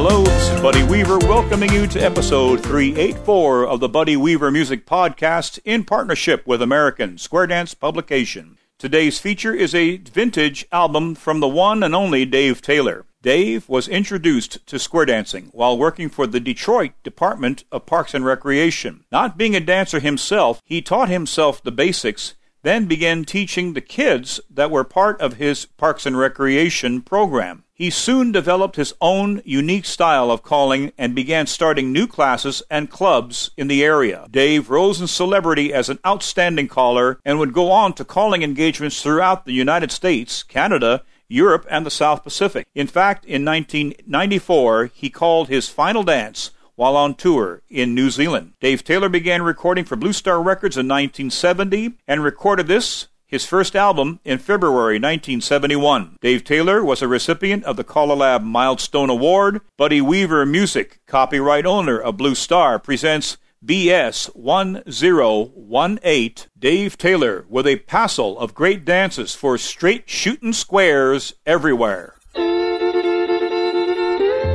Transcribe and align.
Hello, 0.00 0.22
this 0.22 0.48
is 0.50 0.60
Buddy 0.60 0.84
Weaver 0.84 1.18
welcoming 1.18 1.72
you 1.72 1.84
to 1.88 1.98
episode 1.98 2.62
384 2.62 3.66
of 3.66 3.80
the 3.80 3.88
Buddy 3.88 4.16
Weaver 4.16 4.48
Music 4.52 4.86
Podcast 4.86 5.58
in 5.64 5.82
partnership 5.82 6.46
with 6.46 6.62
American 6.62 7.18
Square 7.18 7.48
Dance 7.48 7.74
Publication. 7.74 8.58
Today's 8.78 9.18
feature 9.18 9.52
is 9.52 9.74
a 9.74 9.96
vintage 9.96 10.64
album 10.70 11.16
from 11.16 11.40
the 11.40 11.48
one 11.48 11.82
and 11.82 11.96
only 11.96 12.24
Dave 12.24 12.62
Taylor. 12.62 13.06
Dave 13.22 13.68
was 13.68 13.88
introduced 13.88 14.64
to 14.68 14.78
square 14.78 15.04
dancing 15.04 15.48
while 15.50 15.76
working 15.76 16.08
for 16.08 16.28
the 16.28 16.38
Detroit 16.38 16.92
Department 17.02 17.64
of 17.72 17.84
Parks 17.84 18.14
and 18.14 18.24
Recreation. 18.24 19.04
Not 19.10 19.36
being 19.36 19.56
a 19.56 19.60
dancer 19.60 19.98
himself, 19.98 20.62
he 20.64 20.80
taught 20.80 21.08
himself 21.08 21.60
the 21.60 21.72
basics, 21.72 22.34
then 22.68 22.84
began 22.84 23.24
teaching 23.24 23.72
the 23.72 23.80
kids 23.80 24.40
that 24.50 24.70
were 24.70 24.84
part 24.84 25.18
of 25.22 25.34
his 25.34 25.64
Parks 25.64 26.04
and 26.04 26.18
Recreation 26.18 27.00
program. 27.00 27.64
He 27.72 27.88
soon 27.88 28.30
developed 28.30 28.76
his 28.76 28.92
own 29.00 29.40
unique 29.44 29.86
style 29.86 30.30
of 30.30 30.42
calling 30.42 30.92
and 30.98 31.14
began 31.14 31.46
starting 31.46 31.92
new 31.92 32.06
classes 32.06 32.62
and 32.70 32.90
clubs 32.90 33.52
in 33.56 33.68
the 33.68 33.82
area. 33.82 34.26
Dave 34.30 34.68
rose 34.68 35.00
in 35.00 35.06
celebrity 35.06 35.72
as 35.72 35.88
an 35.88 35.98
outstanding 36.04 36.68
caller 36.68 37.18
and 37.24 37.38
would 37.38 37.54
go 37.54 37.70
on 37.70 37.94
to 37.94 38.04
calling 38.04 38.42
engagements 38.42 39.02
throughout 39.02 39.46
the 39.46 39.52
United 39.52 39.90
States, 39.90 40.42
Canada, 40.42 41.04
Europe, 41.28 41.66
and 41.70 41.86
the 41.86 41.90
South 41.90 42.22
Pacific. 42.22 42.66
In 42.74 42.86
fact, 42.86 43.24
in 43.24 43.44
1994, 43.44 44.90
he 44.92 45.08
called 45.08 45.48
his 45.48 45.68
final 45.68 46.02
dance 46.02 46.50
while 46.78 46.96
on 46.96 47.12
tour 47.12 47.60
in 47.68 47.92
New 47.92 48.08
Zealand. 48.08 48.52
Dave 48.60 48.84
Taylor 48.84 49.08
began 49.08 49.42
recording 49.42 49.84
for 49.84 49.96
Blue 49.96 50.12
Star 50.12 50.40
Records 50.40 50.76
in 50.76 50.86
1970 50.86 51.94
and 52.06 52.22
recorded 52.22 52.68
this 52.68 53.08
his 53.26 53.44
first 53.44 53.74
album 53.74 54.20
in 54.24 54.38
February 54.38 54.94
1971. 54.94 56.18
Dave 56.20 56.44
Taylor 56.44 56.84
was 56.84 57.02
a 57.02 57.08
recipient 57.08 57.64
of 57.64 57.76
the 57.76 58.04
Lab 58.14 58.44
Milestone 58.44 59.10
Award. 59.10 59.60
Buddy 59.76 60.00
Weaver 60.00 60.46
Music, 60.46 61.00
copyright 61.08 61.66
owner 61.66 61.98
of 61.98 62.16
Blue 62.16 62.36
Star, 62.36 62.78
presents 62.78 63.38
BS 63.62 64.34
1018 64.36 66.46
Dave 66.56 66.96
Taylor 66.96 67.44
with 67.48 67.66
a 67.66 67.76
passel 67.76 68.38
of 68.38 68.54
great 68.54 68.84
dances 68.84 69.34
for 69.34 69.58
straight 69.58 70.08
shooting 70.08 70.52
squares 70.52 71.34
everywhere. 71.44 72.14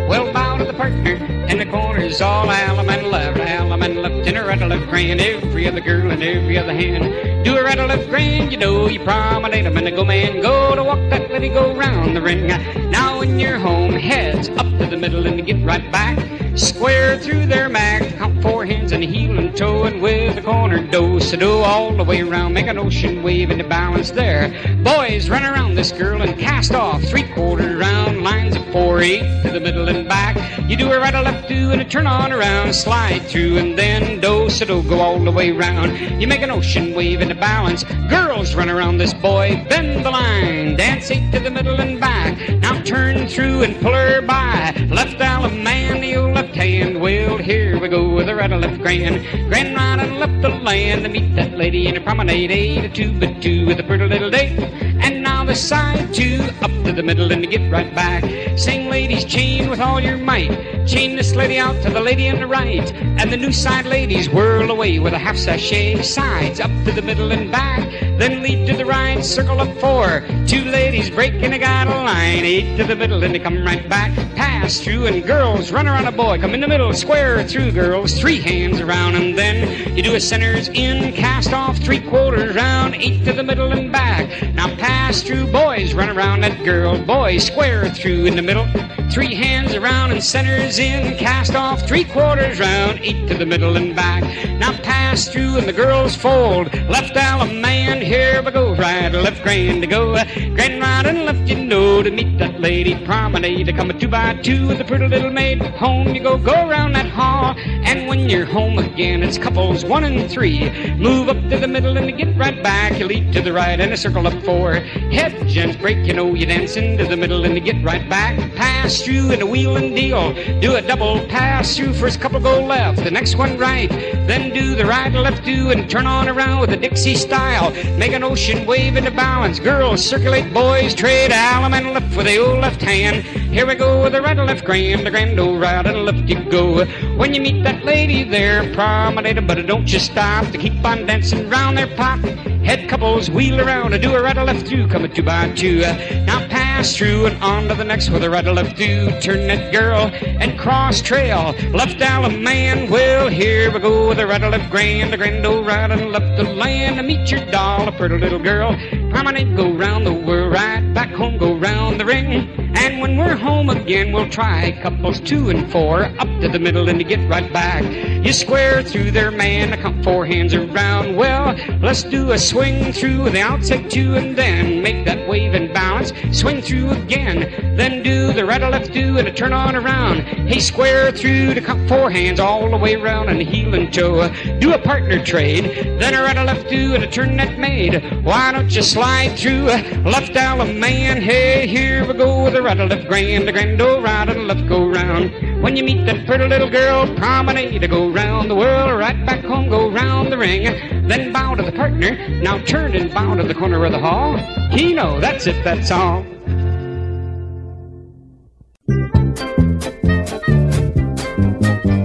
Well, 0.07 0.52
the 0.73 0.77
partner 0.77 1.15
in 1.47 1.57
the 1.57 1.65
corners, 1.65 2.21
all 2.21 2.45
alum 2.45 2.89
and 2.89 3.07
left, 3.07 3.37
alum 3.37 3.83
and 3.83 4.01
left, 4.01 4.27
and 4.27 4.37
a 4.37 4.43
right 4.43 4.59
left 4.59 4.89
grand, 4.89 5.21
every 5.21 5.67
other 5.67 5.81
girl 5.81 6.09
and 6.11 6.23
every 6.23 6.57
other 6.57 6.73
hand. 6.73 7.45
Do 7.45 7.55
a 7.55 7.63
right 7.63 7.77
left 7.77 8.09
grand, 8.09 8.51
you 8.51 8.57
know 8.57 8.87
you 8.87 8.99
promenade 8.99 9.65
them 9.65 9.77
and 9.77 9.95
go 9.95 10.03
man, 10.03 10.41
go 10.41 10.75
to 10.75 10.83
walk 10.83 10.99
that 11.09 11.29
lady, 11.29 11.49
go 11.49 11.75
round 11.75 12.15
the 12.15 12.21
ring. 12.21 12.47
Now 12.89 13.12
when 13.23 13.39
you're 13.39 13.57
home, 13.57 13.93
heads 13.93 14.49
up 14.49 14.67
to 14.79 14.85
the 14.85 14.97
middle 14.97 15.25
and 15.25 15.45
get 15.45 15.55
right 15.65 15.89
back. 15.93 16.19
Square 16.57 17.19
through 17.19 17.45
their 17.45 17.69
mag, 17.69 18.17
count 18.17 18.43
four 18.43 18.65
hands 18.65 18.91
and 18.91 19.01
heel 19.01 19.39
and 19.39 19.55
toe, 19.55 19.83
and 19.83 20.01
with 20.01 20.37
a 20.37 20.41
corner 20.41 20.85
do 20.91 21.21
so 21.21 21.37
do 21.37 21.49
all 21.49 21.95
the 21.95 22.03
way 22.03 22.19
around, 22.19 22.53
make 22.53 22.67
an 22.67 22.77
ocean 22.77 23.23
wave 23.23 23.49
into 23.49 23.63
balance 23.63 24.11
there. 24.11 24.49
Boys, 24.83 25.29
run 25.29 25.45
around 25.45 25.75
this 25.75 25.93
girl 25.93 26.21
and 26.21 26.37
cast 26.37 26.73
off 26.73 27.01
three 27.03 27.23
quarter 27.33 27.77
round 27.77 28.23
lines 28.23 28.57
of 28.57 28.65
four 28.73 28.99
eight 28.99 29.23
to 29.43 29.51
the 29.51 29.59
middle 29.61 29.87
and 29.87 30.05
back. 30.07 30.35
You 30.69 30.75
do 30.75 30.91
a 30.91 30.99
right, 30.99 31.15
a 31.15 31.21
left, 31.21 31.47
do, 31.47 31.71
and 31.71 31.81
a 31.81 31.85
turn 31.85 32.07
on 32.07 32.33
around, 32.33 32.73
slide 32.75 33.21
through, 33.23 33.57
and 33.57 33.77
then 33.77 34.19
do 34.19 34.49
so 34.49 34.65
do 34.65 34.83
go 34.83 34.99
all 34.99 35.19
the 35.19 35.31
way 35.31 35.51
round. 35.51 35.97
You 36.21 36.27
make 36.27 36.41
an 36.41 36.51
ocean 36.51 36.93
wave 36.93 37.21
into 37.21 37.35
balance. 37.35 37.85
Girls, 38.09 38.53
run 38.53 38.69
around 38.69 38.97
this 38.97 39.13
boy, 39.13 39.65
bend 39.69 40.05
the 40.05 40.11
line, 40.11 40.75
dance 40.75 41.09
eight 41.09 41.31
to 41.31 41.39
the 41.39 41.49
middle 41.49 41.79
and 41.79 41.99
back. 41.99 42.37
Now 42.59 42.81
turn 42.83 43.12
through 43.27 43.63
and 43.63 43.75
pull 43.81 43.93
her 43.93 44.21
by. 44.21 44.73
Left 44.89 45.15
alum 45.15 45.63
man, 45.63 46.01
the 46.01 46.15
old 46.15 46.35
left 46.35 46.55
hand. 46.55 46.99
Well, 46.99 47.37
here 47.37 47.79
we 47.79 47.87
go 47.87 48.09
with 48.09 48.29
a 48.29 48.35
right, 48.35 48.51
a 48.51 48.57
left 48.57 48.81
grand. 48.81 49.23
Grand 49.49 49.75
right 49.75 49.99
and 49.99 50.19
left 50.19 50.41
the 50.41 50.49
land 50.49 51.03
to 51.03 51.09
meet 51.09 51.35
that 51.35 51.51
lady 51.53 51.87
in 51.87 51.95
a 51.97 52.01
promenade. 52.01 52.51
Eight, 52.51 52.83
a 52.85 52.89
two, 52.89 53.17
but 53.19 53.41
two 53.41 53.65
with 53.65 53.79
a 53.79 53.83
pretty 53.83 54.07
little 54.07 54.29
date. 54.29 54.59
And 55.03 55.23
now 55.23 55.43
the 55.43 55.55
side 55.55 56.13
two, 56.13 56.41
up 56.61 56.71
to 56.85 56.91
the 56.91 57.03
middle 57.03 57.31
and 57.31 57.43
to 57.43 57.49
get 57.49 57.71
right 57.71 57.93
back. 57.95 58.23
Sing 58.57 58.89
ladies, 58.89 59.25
chain 59.25 59.69
with 59.69 59.79
all 59.79 59.99
your 59.99 60.17
might. 60.17 60.85
Chain 60.87 61.15
this 61.15 61.35
lady 61.35 61.57
out 61.57 61.81
to 61.83 61.89
the 61.89 62.01
lady 62.01 62.29
on 62.29 62.39
the 62.39 62.47
right. 62.47 62.91
And 62.93 63.31
the 63.31 63.37
new 63.37 63.51
side 63.51 63.85
ladies 63.85 64.29
whirl 64.29 64.71
away 64.71 64.99
with 64.99 65.13
a 65.13 65.19
half 65.19 65.37
sashay. 65.37 66.01
Sides 66.01 66.59
up 66.59 66.71
to 66.85 66.91
the 66.91 67.01
middle 67.01 67.31
and 67.31 67.51
back. 67.51 68.12
Then 68.23 68.41
lead 68.41 68.67
to 68.67 68.77
the 68.77 68.85
right, 68.85 69.21
circle 69.21 69.59
up 69.59 69.77
four. 69.79 70.21
Two 70.47 70.63
ladies 70.63 71.09
break 71.09 71.33
breaking 71.33 71.51
a 71.51 71.59
guide 71.59 71.89
line. 71.89 72.45
Eight 72.45 72.77
to 72.77 72.85
the 72.85 72.95
middle 72.95 73.21
and 73.21 73.35
they 73.35 73.39
come 73.39 73.65
right 73.65 73.89
back. 73.89 74.15
Pass 74.33 74.79
through 74.79 75.07
and 75.07 75.27
girls 75.27 75.73
run 75.73 75.89
around 75.89 76.07
a 76.07 76.11
boy. 76.13 76.39
Come 76.39 76.53
in 76.53 76.61
the 76.61 76.67
middle, 76.69 76.93
square 76.93 77.43
through 77.43 77.73
girls. 77.73 78.17
Three 78.17 78.39
hands 78.39 78.79
around 78.79 79.15
and 79.15 79.37
then 79.37 79.93
you 79.93 80.01
do 80.01 80.15
a 80.15 80.21
centers 80.21 80.69
in, 80.69 81.11
cast 81.11 81.51
off 81.51 81.77
three 81.79 81.99
quarters 81.99 82.55
round. 82.55 82.95
Eight 82.95 83.25
to 83.25 83.33
the 83.33 83.43
middle 83.43 83.73
and 83.73 83.91
back. 83.91 84.53
Now 84.53 84.73
pass 84.77 85.21
through 85.21 85.51
boys, 85.51 85.93
run 85.93 86.09
around 86.09 86.45
that 86.45 86.63
girl. 86.63 86.97
Boys 87.03 87.45
square 87.45 87.89
through 87.89 88.27
in 88.27 88.37
the 88.37 88.41
middle. 88.41 88.67
Three 89.13 89.35
hands 89.35 89.75
around 89.75 90.11
and 90.11 90.23
centers 90.23 90.79
in, 90.79 91.15
cast 91.17 91.53
off 91.53 91.87
three 91.87 92.03
quarters 92.03 92.59
round, 92.59 92.97
eight 93.03 93.27
to 93.27 93.35
the 93.35 93.45
middle 93.45 93.77
and 93.77 93.95
back. 93.95 94.23
Now 94.57 94.75
pass 94.79 95.27
through 95.27 95.57
and 95.57 95.67
the 95.67 95.71
girls 95.73 96.15
fold. 96.15 96.73
Left 96.89 97.15
alum 97.15 97.61
man, 97.61 98.01
here 98.01 98.41
we 98.41 98.49
go. 98.49 98.73
Right, 98.73 99.11
left 99.11 99.43
grand 99.43 99.83
to 99.83 99.87
go. 99.87 100.13
Grand 100.55 100.81
right 100.81 101.05
and 101.05 101.25
left 101.25 101.47
you 101.47 101.63
know 101.63 102.01
to 102.01 102.09
meet 102.09 102.39
that 102.39 102.59
lady 102.59 102.95
promenade. 103.05 103.67
To 103.67 103.73
come 103.73 103.91
a 103.91 103.93
two 103.93 104.07
by 104.07 104.33
two 104.41 104.67
with 104.67 104.81
a 104.81 104.83
pretty 104.83 105.07
little 105.07 105.29
maid. 105.29 105.61
Home 105.61 106.15
you 106.15 106.23
go, 106.23 106.39
go 106.39 106.67
around 106.67 106.93
that 106.93 107.07
hall. 107.07 107.53
And 107.57 108.07
when 108.07 108.27
you're 108.27 108.45
home 108.45 108.79
again, 108.79 109.21
it's 109.21 109.37
couples 109.37 109.85
one 109.85 110.05
and 110.05 110.27
three. 110.31 110.71
Move 110.95 111.29
up 111.29 111.37
to 111.51 111.59
the 111.59 111.67
middle 111.67 111.95
and 111.99 112.17
get 112.17 112.35
right 112.35 112.63
back. 112.63 112.97
You 112.97 113.05
lead 113.05 113.31
to 113.33 113.43
the 113.43 113.53
right 113.53 113.79
and 113.79 113.93
a 113.93 113.97
circle 113.97 114.25
up 114.25 114.43
four. 114.43 114.73
Head 114.73 115.47
gents 115.47 115.75
break, 115.75 116.03
you 116.07 116.13
know 116.13 116.33
you 116.33 116.47
dance 116.47 116.75
into 116.77 117.05
the 117.05 117.15
middle 117.15 117.45
and 117.45 117.53
you 117.53 117.61
get 117.61 117.83
right 117.83 118.09
back. 118.09 118.39
Pass 118.55 119.02
through 119.03 119.31
and 119.31 119.41
a 119.41 119.45
wheel 119.45 119.75
and 119.75 119.95
deal. 119.95 120.33
Do 120.59 120.75
a 120.75 120.81
double 120.81 121.25
pass 121.27 121.75
through. 121.75 121.93
First 121.93 122.21
couple 122.21 122.39
go 122.39 122.63
left, 122.63 123.03
the 123.03 123.11
next 123.11 123.35
one 123.35 123.57
right. 123.57 123.89
Then 123.89 124.53
do 124.53 124.75
the 124.75 124.85
right 124.85 125.11
left 125.11 125.43
do 125.43 125.71
and 125.71 125.89
turn 125.89 126.07
on 126.07 126.29
around 126.29 126.61
with 126.61 126.71
a 126.71 126.77
Dixie 126.77 127.15
style. 127.15 127.71
Make 127.97 128.13
an 128.13 128.23
ocean 128.23 128.65
wave 128.65 128.95
into 128.95 129.11
balance. 129.11 129.59
Girls 129.59 130.03
circulate, 130.03 130.53
boys 130.53 130.95
trade 130.95 131.31
alum 131.31 131.73
and 131.73 131.93
left 131.93 132.15
with 132.15 132.27
the 132.27 132.37
old 132.37 132.59
left 132.59 132.81
hand. 132.81 133.23
Here 133.53 133.67
we 133.67 133.75
go 133.75 134.03
with 134.03 134.13
the 134.13 134.21
right 134.21 134.37
and 134.37 134.47
left 134.47 134.63
grand, 134.63 135.05
the 135.05 135.11
grand 135.11 135.39
old 135.39 135.59
right 135.59 135.85
and 135.85 136.05
left 136.05 136.29
you 136.29 136.43
go. 136.49 136.85
When 137.17 137.33
you 137.33 137.41
meet 137.41 137.63
that 137.63 137.83
lady 137.83 138.23
there, 138.23 138.73
promenade, 138.73 139.45
but 139.45 139.65
don't 139.67 139.91
you 139.91 139.99
stop 139.99 140.49
to 140.51 140.57
keep 140.57 140.83
on 140.85 141.05
dancing 141.05 141.49
round 141.49 141.77
their 141.77 141.93
pot. 141.95 142.19
Head 142.63 142.87
couples 142.87 143.29
wheel 143.29 143.59
around 143.59 143.93
and 143.93 144.01
do 144.01 144.15
a 144.15 144.21
right 144.21 144.37
or 144.37 144.45
left 144.45 144.67
through, 144.67 144.87
come 144.87 145.03
a 145.03 145.09
two 145.09 145.23
by 145.23 145.51
two. 145.51 145.81
Now 146.25 146.47
pass 146.83 146.97
through 146.97 147.25
and 147.27 147.41
on 147.41 147.69
to 147.69 147.75
the 147.75 147.83
next 147.83 148.09
with 148.09 148.23
a 148.23 148.27
or 148.27 148.53
left 148.53 148.75
through. 148.75 149.09
Turn 149.21 149.47
that 149.47 149.71
girl 149.71 150.11
and 150.41 150.59
cross 150.59 151.01
trail. 151.01 151.55
Left 151.71 151.95
alum 152.01 152.43
man, 152.43 152.91
well 152.91 153.29
here 153.29 153.71
we 153.71 153.79
go 153.79 154.09
with 154.09 154.19
a 154.19 154.23
or 154.23 154.49
left 154.49 154.69
grand, 154.69 155.13
A 155.13 155.17
grand 155.17 155.45
old 155.45 155.65
right 155.65 155.89
and 155.89 156.11
left 156.11 156.35
the 156.35 156.43
land 156.43 156.97
to 156.97 157.03
meet 157.03 157.31
your 157.31 157.39
doll, 157.51 157.87
a 157.87 157.91
pretty 157.93 158.17
little 158.17 158.39
girl. 158.39 158.75
Promenade 159.11 159.55
go 159.55 159.71
round 159.71 160.05
the 160.05 160.13
world, 160.13 160.51
right 160.51 160.93
back 160.93 161.11
home 161.11 161.37
go 161.37 161.55
round 161.55 162.01
the 162.01 162.05
ring. 162.05 162.62
And 162.75 162.99
when 162.99 163.17
we're 163.17 163.35
home 163.35 163.69
again, 163.69 164.11
we'll 164.11 164.29
try 164.29 164.71
couples 164.81 165.19
two 165.19 165.49
and 165.49 165.71
four 165.71 166.03
up 166.03 166.27
to 166.41 166.49
the 166.49 166.59
middle 166.59 166.89
and 166.89 166.99
to 166.99 167.05
get 167.05 167.19
right 167.29 167.51
back. 167.53 167.83
You 168.25 168.33
square 168.33 168.83
through 168.83 169.11
there, 169.11 169.31
man. 169.31 169.73
I 169.73 169.77
count 169.77 170.03
four 170.03 170.25
hands 170.25 170.53
around. 170.53 171.15
Well, 171.15 171.55
let's 171.81 172.03
do 172.03 172.31
a 172.31 172.37
swing 172.37 172.91
through 172.91 173.29
the 173.29 173.41
outside 173.41 173.89
two 173.89 174.15
and 174.15 174.35
then 174.35 174.81
make 174.81 175.05
that 175.05 175.27
wave 175.29 175.53
and 175.53 175.73
balance. 175.73 176.11
Swing 176.37 176.61
through 176.61 176.91
again, 176.91 177.75
then 177.77 178.01
do 178.01 178.33
the 178.33 178.45
right 178.45 178.61
or 178.61 178.69
left 178.69 178.91
do 178.91 179.17
and 179.17 179.27
a 179.27 179.33
turn 179.33 179.53
on 179.53 179.75
around. 179.75 180.21
Hey, 180.21 180.59
square 180.59 181.11
through 181.11 181.53
to 181.53 181.61
count 181.61 181.87
four 181.87 182.09
hands 182.09 182.39
all 182.39 182.69
the 182.69 182.77
way 182.77 182.95
around 182.95 183.29
and 183.29 183.41
heel 183.41 183.73
and 183.75 183.93
toe. 183.93 184.29
Do 184.59 184.73
a 184.73 184.79
partner 184.79 185.23
trade, 185.23 185.99
then 185.99 186.13
a 186.13 186.21
right 186.21 186.37
or 186.37 186.43
left 186.43 186.69
do 186.69 186.95
and 186.95 187.03
a 187.03 187.07
turn 187.07 187.37
that 187.37 187.59
made. 187.59 188.23
Why 188.23 188.51
don't 188.51 188.73
you 188.75 188.81
slide 188.81 189.37
through 189.37 189.65
left 190.09 190.35
alum 190.35 190.79
man? 190.79 191.21
Hey, 191.21 191.67
here 191.67 192.05
we 192.07 192.13
go 192.13 192.43
with 192.45 192.53
the 192.53 192.62
or 192.67 192.85
left 192.85 193.07
grand, 193.07 193.47
the 193.47 193.51
grand 193.51 193.81
oh, 193.81 193.95
old 193.95 194.03
right 194.03 194.29
and 194.29 194.47
left 194.47 194.67
go 194.67 194.87
round. 194.87 195.61
When 195.61 195.75
you 195.75 195.83
meet 195.83 196.05
that 196.05 196.25
pretty 196.25 196.47
little 196.47 196.69
girl, 196.69 197.05
promenade 197.15 197.79
to 197.79 197.87
go 197.87 198.09
round 198.09 198.49
the 198.49 198.55
world, 198.55 198.97
right 198.97 199.25
back 199.25 199.43
home, 199.43 199.69
go 199.69 199.91
round 199.91 200.31
the 200.31 200.37
ring, 200.37 200.63
then 201.07 201.33
bow 201.33 201.55
to 201.55 201.63
the 201.63 201.71
partner. 201.73 202.15
Now 202.41 202.59
turn 202.63 202.95
and 202.95 203.13
bow 203.13 203.35
to 203.35 203.43
the 203.43 203.53
corner 203.53 203.83
of 203.83 203.91
the 203.91 203.99
hall. 203.99 204.37
Keno, 204.71 205.19
that's 205.19 205.45
it, 205.45 205.61
that's 205.63 205.91
all. 205.91 206.23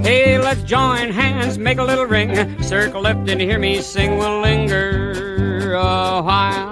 Hey, 0.03 0.39
let's 0.39 0.63
join 0.63 1.11
hands, 1.11 1.59
make 1.59 1.79
a 1.79 1.85
little 1.85 2.07
ring, 2.07 2.63
circle 2.63 3.03
left 3.03 3.29
and 3.29 3.41
hear 3.41 3.59
me 3.59 3.81
sing. 3.81 4.19
We'll 4.19 4.41
linger 4.41 5.75
a 5.75 6.23
while. 6.23 6.68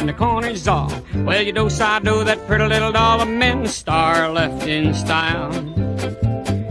And 0.00 0.08
the 0.08 0.14
corner's 0.14 0.66
all. 0.66 0.90
Well, 1.14 1.42
you 1.42 1.52
do 1.52 1.68
side 1.68 2.04
do 2.04 2.24
that 2.24 2.46
pretty 2.46 2.64
little 2.64 2.90
doll 2.90 3.20
of 3.20 3.28
men, 3.28 3.66
star 3.66 4.30
left 4.30 4.66
in 4.66 4.94
style. 4.94 5.52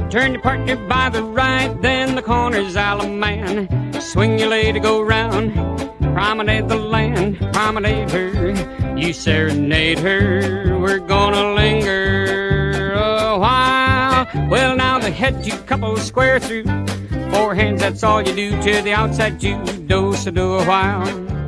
Turn 0.09 0.33
your 0.33 0.41
partner 0.41 0.75
by 0.87 1.09
the 1.09 1.21
right, 1.21 1.69
then 1.79 2.15
the 2.15 2.23
corner's 2.23 2.75
all 2.75 3.01
a 3.01 3.07
man. 3.07 3.69
Swing 4.01 4.39
your 4.39 4.49
lady, 4.49 4.79
go 4.79 5.03
round. 5.03 5.53
Promenade 6.15 6.69
the 6.69 6.75
land, 6.75 7.37
promenade 7.53 8.09
her. 8.09 8.97
You 8.97 9.13
serenade 9.13 9.99
her. 9.99 10.79
We're 10.79 10.97
gonna 10.97 11.53
linger 11.53 12.93
a 12.93 13.37
while. 13.37 14.27
Well, 14.49 14.75
now 14.75 14.97
the 14.97 15.11
head 15.11 15.45
you 15.45 15.53
couple 15.67 15.95
square 15.97 16.39
through. 16.39 16.63
Four 17.29 17.53
hands, 17.53 17.81
that's 17.81 18.01
all 18.01 18.23
you 18.23 18.33
do 18.33 18.59
to 18.63 18.81
the 18.81 18.93
outside 18.93 19.39
two. 19.39 19.63
Do 19.85 20.15
so 20.15 20.31
do 20.31 20.55
a 20.55 20.65
while. 20.65 21.38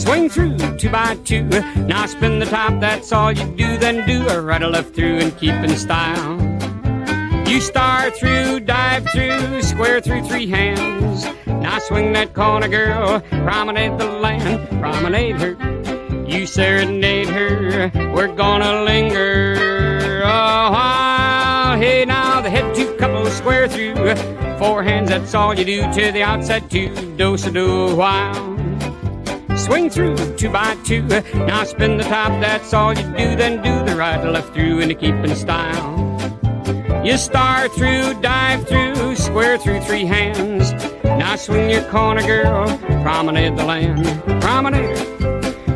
Swing 0.00 0.30
through 0.30 0.56
two 0.78 0.88
by 0.88 1.14
two. 1.24 1.42
Now 1.42 2.06
spin 2.06 2.38
the 2.38 2.46
top, 2.46 2.80
that's 2.80 3.12
all 3.12 3.32
you 3.32 3.44
do. 3.54 3.76
Then 3.76 4.06
do 4.06 4.26
a 4.28 4.40
right 4.40 4.62
or 4.62 4.68
left 4.68 4.94
through 4.94 5.18
and 5.18 5.36
keep 5.36 5.52
in 5.52 5.76
style. 5.76 6.40
You 7.46 7.60
star 7.60 8.10
through, 8.10 8.60
dive 8.60 9.06
through, 9.12 9.60
square 9.60 10.00
through 10.00 10.24
three 10.24 10.46
hands. 10.46 11.26
Now 11.46 11.78
swing 11.80 12.14
that 12.14 12.32
corner, 12.32 12.66
girl. 12.66 13.20
Promenade 13.20 13.98
the 13.98 14.06
land, 14.06 14.70
promenade 14.80 15.36
her. 15.36 15.52
You 16.26 16.46
serenade 16.46 17.28
her. 17.28 17.90
We're 18.14 18.34
gonna 18.34 18.84
linger 18.84 20.22
a 20.22 20.70
while. 20.70 21.76
Hey, 21.76 22.06
now 22.06 22.40
the 22.40 22.48
head 22.48 22.74
two 22.74 22.96
couples 22.96 23.34
square 23.34 23.68
through. 23.68 24.16
Four 24.56 24.82
hands, 24.82 25.10
that's 25.10 25.34
all 25.34 25.52
you 25.54 25.66
do 25.66 25.92
to 25.92 26.10
the 26.10 26.22
outside 26.22 26.70
two. 26.70 26.88
Do 27.18 27.36
so 27.36 27.50
do 27.50 27.88
a 27.88 27.94
while. 27.94 28.49
Swing 29.56 29.90
through 29.90 30.16
two 30.36 30.50
by 30.50 30.76
two. 30.84 31.02
Now 31.02 31.64
spin 31.64 31.96
the 31.96 32.04
top, 32.04 32.30
that's 32.40 32.72
all 32.72 32.92
you 32.92 33.02
do. 33.02 33.36
Then 33.36 33.62
do 33.62 33.84
the 33.90 33.96
right 33.96 34.22
left 34.24 34.54
through 34.54 34.80
and 34.80 34.98
keep 34.98 35.14
in 35.14 35.34
style. 35.36 36.00
You 37.04 37.16
star 37.16 37.68
through, 37.68 38.20
dive 38.20 38.68
through, 38.68 39.16
square 39.16 39.58
through 39.58 39.80
three 39.80 40.04
hands. 40.04 40.72
Now 41.02 41.36
swing 41.36 41.70
your 41.70 41.82
corner, 41.90 42.22
girl, 42.22 42.66
promenade 43.02 43.56
the 43.56 43.64
land, 43.64 44.04
promenade. 44.42 44.98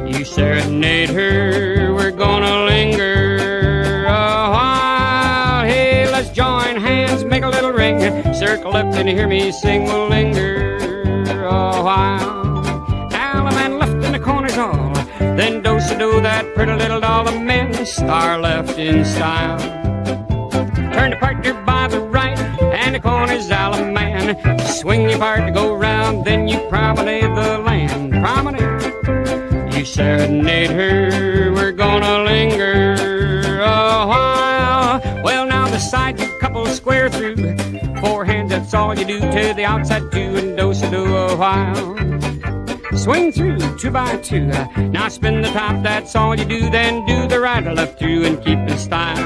You 0.06 0.24
serenade 0.24 1.10
her, 1.10 1.94
we're 1.94 2.10
gonna 2.10 2.64
linger 2.66 4.04
a 4.04 4.50
while. 4.50 5.64
Hey, 5.64 6.10
let's 6.10 6.30
join 6.30 6.76
hands, 6.76 7.24
make 7.24 7.42
a 7.42 7.48
little 7.48 7.72
ring, 7.72 8.00
circle 8.34 8.76
up 8.76 8.94
and 8.94 9.08
hear 9.08 9.26
me 9.26 9.50
sing. 9.50 9.84
We'll 9.84 10.08
linger 10.08 10.78
oh, 11.50 11.80
a 11.80 11.82
while. 11.82 12.43
A 15.94 15.98
do 15.98 16.20
that 16.20 16.54
pretty 16.54 16.72
little 16.72 17.00
doll 17.00 17.28
of 17.28 17.40
men, 17.40 17.86
star 17.86 18.40
left 18.40 18.78
in 18.78 19.04
style. 19.04 19.58
Turn 20.92 21.10
the 21.10 21.16
partner 21.20 21.54
by 21.64 21.88
the 21.88 22.00
right, 22.00 22.38
and 22.38 22.94
the 22.94 23.00
corner's 23.00 23.50
all 23.50 23.74
a 23.74 23.92
man. 23.92 24.58
Swing 24.66 25.08
your 25.08 25.18
partner, 25.18 25.50
go 25.50 25.74
round, 25.74 26.24
then 26.24 26.48
you 26.48 26.58
promenade 26.68 27.34
the 27.36 27.58
land. 27.58 28.12
Promenade. 28.12 29.74
You 29.74 29.84
serenade 29.84 30.70
her, 30.70 31.52
we're 31.52 31.72
gonna 31.72 32.24
linger 32.24 32.94
a 33.60 34.06
while. 34.06 35.22
Well, 35.22 35.46
now 35.46 35.68
the 35.68 35.78
side 35.78 36.18
two 36.18 36.30
couples 36.40 36.74
square 36.76 37.08
through. 37.08 37.36
Four 38.00 38.24
hands, 38.24 38.50
that's 38.50 38.74
all 38.74 38.98
you 38.98 39.04
do 39.04 39.20
to 39.20 39.54
the 39.54 39.64
outside 39.64 40.10
two, 40.10 40.36
and 40.36 40.56
dose 40.56 40.82
a 40.82 40.90
do 40.90 41.04
a 41.16 41.36
while. 41.36 42.13
Swing 42.96 43.32
through 43.32 43.58
two 43.76 43.90
by 43.90 44.16
two. 44.18 44.46
Now 44.46 45.08
spin 45.08 45.42
the 45.42 45.48
top, 45.48 45.82
that's 45.82 46.14
all 46.14 46.38
you 46.38 46.44
do. 46.44 46.70
Then 46.70 47.04
do 47.06 47.26
the 47.26 47.40
right 47.40 47.66
or 47.66 47.74
left 47.74 47.98
through 47.98 48.24
and 48.24 48.42
keep 48.42 48.58
in 48.58 48.78
style. 48.78 49.18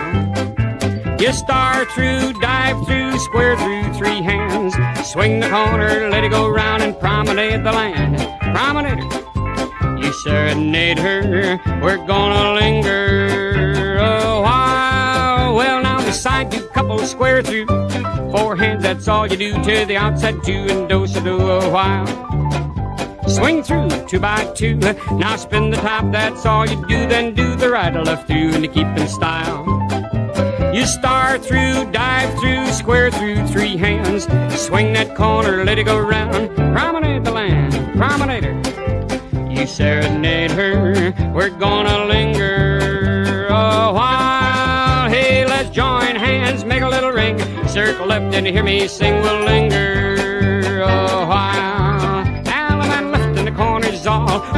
You 1.21 1.33
star 1.33 1.85
through, 1.85 2.33
dive 2.41 2.87
through, 2.87 3.19
square 3.19 3.57
through 3.57 3.93
three 3.95 4.23
hands. 4.23 4.75
Swing 5.11 5.41
the 5.41 5.49
corner, 5.49 6.09
let 6.09 6.25
it 6.25 6.31
go 6.31 6.49
round 6.49 6.83
and 6.83 6.99
promenade 6.99 7.65
the 7.65 7.73
land. 7.73 8.17
Promenade 8.57 9.03
her. 9.03 9.99
You 9.99 10.13
serenade 10.13 10.99
her. 10.99 11.59
We're 11.83 12.05
gonna 12.07 12.55
linger 12.55 13.99
oh, 14.01 14.39
a 14.39 14.43
while. 14.43 15.55
Well, 15.57 15.83
now 15.83 16.01
the 16.01 16.13
side 16.13 16.51
two 16.51 16.67
couples 16.69 17.11
square 17.11 17.43
through. 17.43 17.67
Four 18.31 18.57
hands, 18.57 18.83
that's 18.83 19.09
all 19.09 19.27
you 19.27 19.37
do 19.37 19.53
to 19.63 19.85
the 19.87 19.97
outside 19.97 20.43
two 20.43 20.67
and 20.69 20.89
dose 20.89 21.17
a 21.17 21.21
do 21.21 21.37
a 21.37 21.65
oh, 21.65 21.71
while. 21.71 22.68
Swing 23.39 23.63
through 23.63 23.89
two 24.09 24.19
by 24.19 24.45
two. 24.55 24.75
Now 24.75 25.37
spin 25.37 25.71
the 25.71 25.77
top, 25.77 26.11
that's 26.11 26.45
all 26.45 26.67
you 26.67 26.75
do. 26.89 27.07
Then 27.07 27.37
do 27.37 27.55
the 27.55 27.71
right 27.71 27.95
or 27.95 28.03
left 28.03 28.27
through 28.27 28.53
and 28.55 28.65
to 28.65 28.69
keep 28.69 28.89
in 28.89 29.07
style. 29.07 29.65
You 30.75 30.85
star 30.85 31.39
through, 31.39 31.93
dive 31.93 32.37
through, 32.41 32.67
square 32.73 33.13
through 33.13 33.47
three 33.47 33.77
hands. 33.77 34.25
Swing 34.61 34.93
that 34.95 35.15
corner, 35.15 35.65
let 35.65 35.79
it 35.79 35.85
go 35.85 36.01
round. 36.01 36.53
Promenade 36.57 37.25
the 37.25 37.31
land, 37.31 37.73
promenade 37.97 38.43
her. 38.43 39.49
You 39.49 39.69
serenade 39.69 40.51
her, 40.51 41.15
we're 41.33 41.51
gonna 41.51 42.07
linger 42.07 43.47
a 43.51 43.93
while. 43.93 45.09
Hey, 45.09 45.47
let's 45.47 45.71
join 45.71 46.17
hands, 46.17 46.65
make 46.65 46.83
a 46.83 46.89
little 46.89 47.11
ring. 47.11 47.39
Circle 47.69 48.07
left 48.07 48.35
and 48.35 48.49
hear 48.49 48.65
me 48.65 48.89
sing, 48.89 49.15
we'll 49.23 49.45
linger 49.45 49.98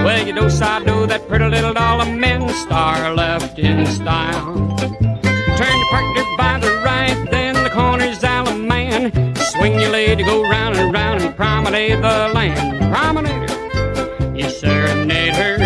Well, 0.04 0.26
you 0.26 0.32
know, 0.32 0.46
I 0.46 0.78
do 0.84 1.06
that 1.06 1.26
pretty 1.28 1.46
little 1.46 1.72
doll 1.74 2.00
of 2.00 2.08
men. 2.08 2.48
Star 2.50 3.14
left 3.14 3.58
in 3.58 3.86
style. 3.86 4.76
Turn 4.78 5.76
your 5.80 5.90
partner 5.90 6.24
by 6.36 6.58
the 6.60 6.80
right, 6.84 7.28
then 7.30 7.54
the 7.54 7.70
corner's 7.70 8.22
a 8.22 8.54
man. 8.54 9.34
Swing 9.36 9.74
your 9.80 9.90
lady, 9.90 10.22
go 10.22 10.42
round 10.42 10.76
and 10.76 10.92
round 10.92 11.22
and 11.22 11.34
promenade 11.36 11.98
the 11.98 12.30
land. 12.34 12.94
Promenade 12.94 13.50
her, 13.50 14.36
you 14.36 14.48
serenade 14.50 15.34
her. 15.34 15.58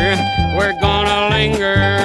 We're 0.57 0.79
gonna 0.81 1.31
linger 1.31 2.04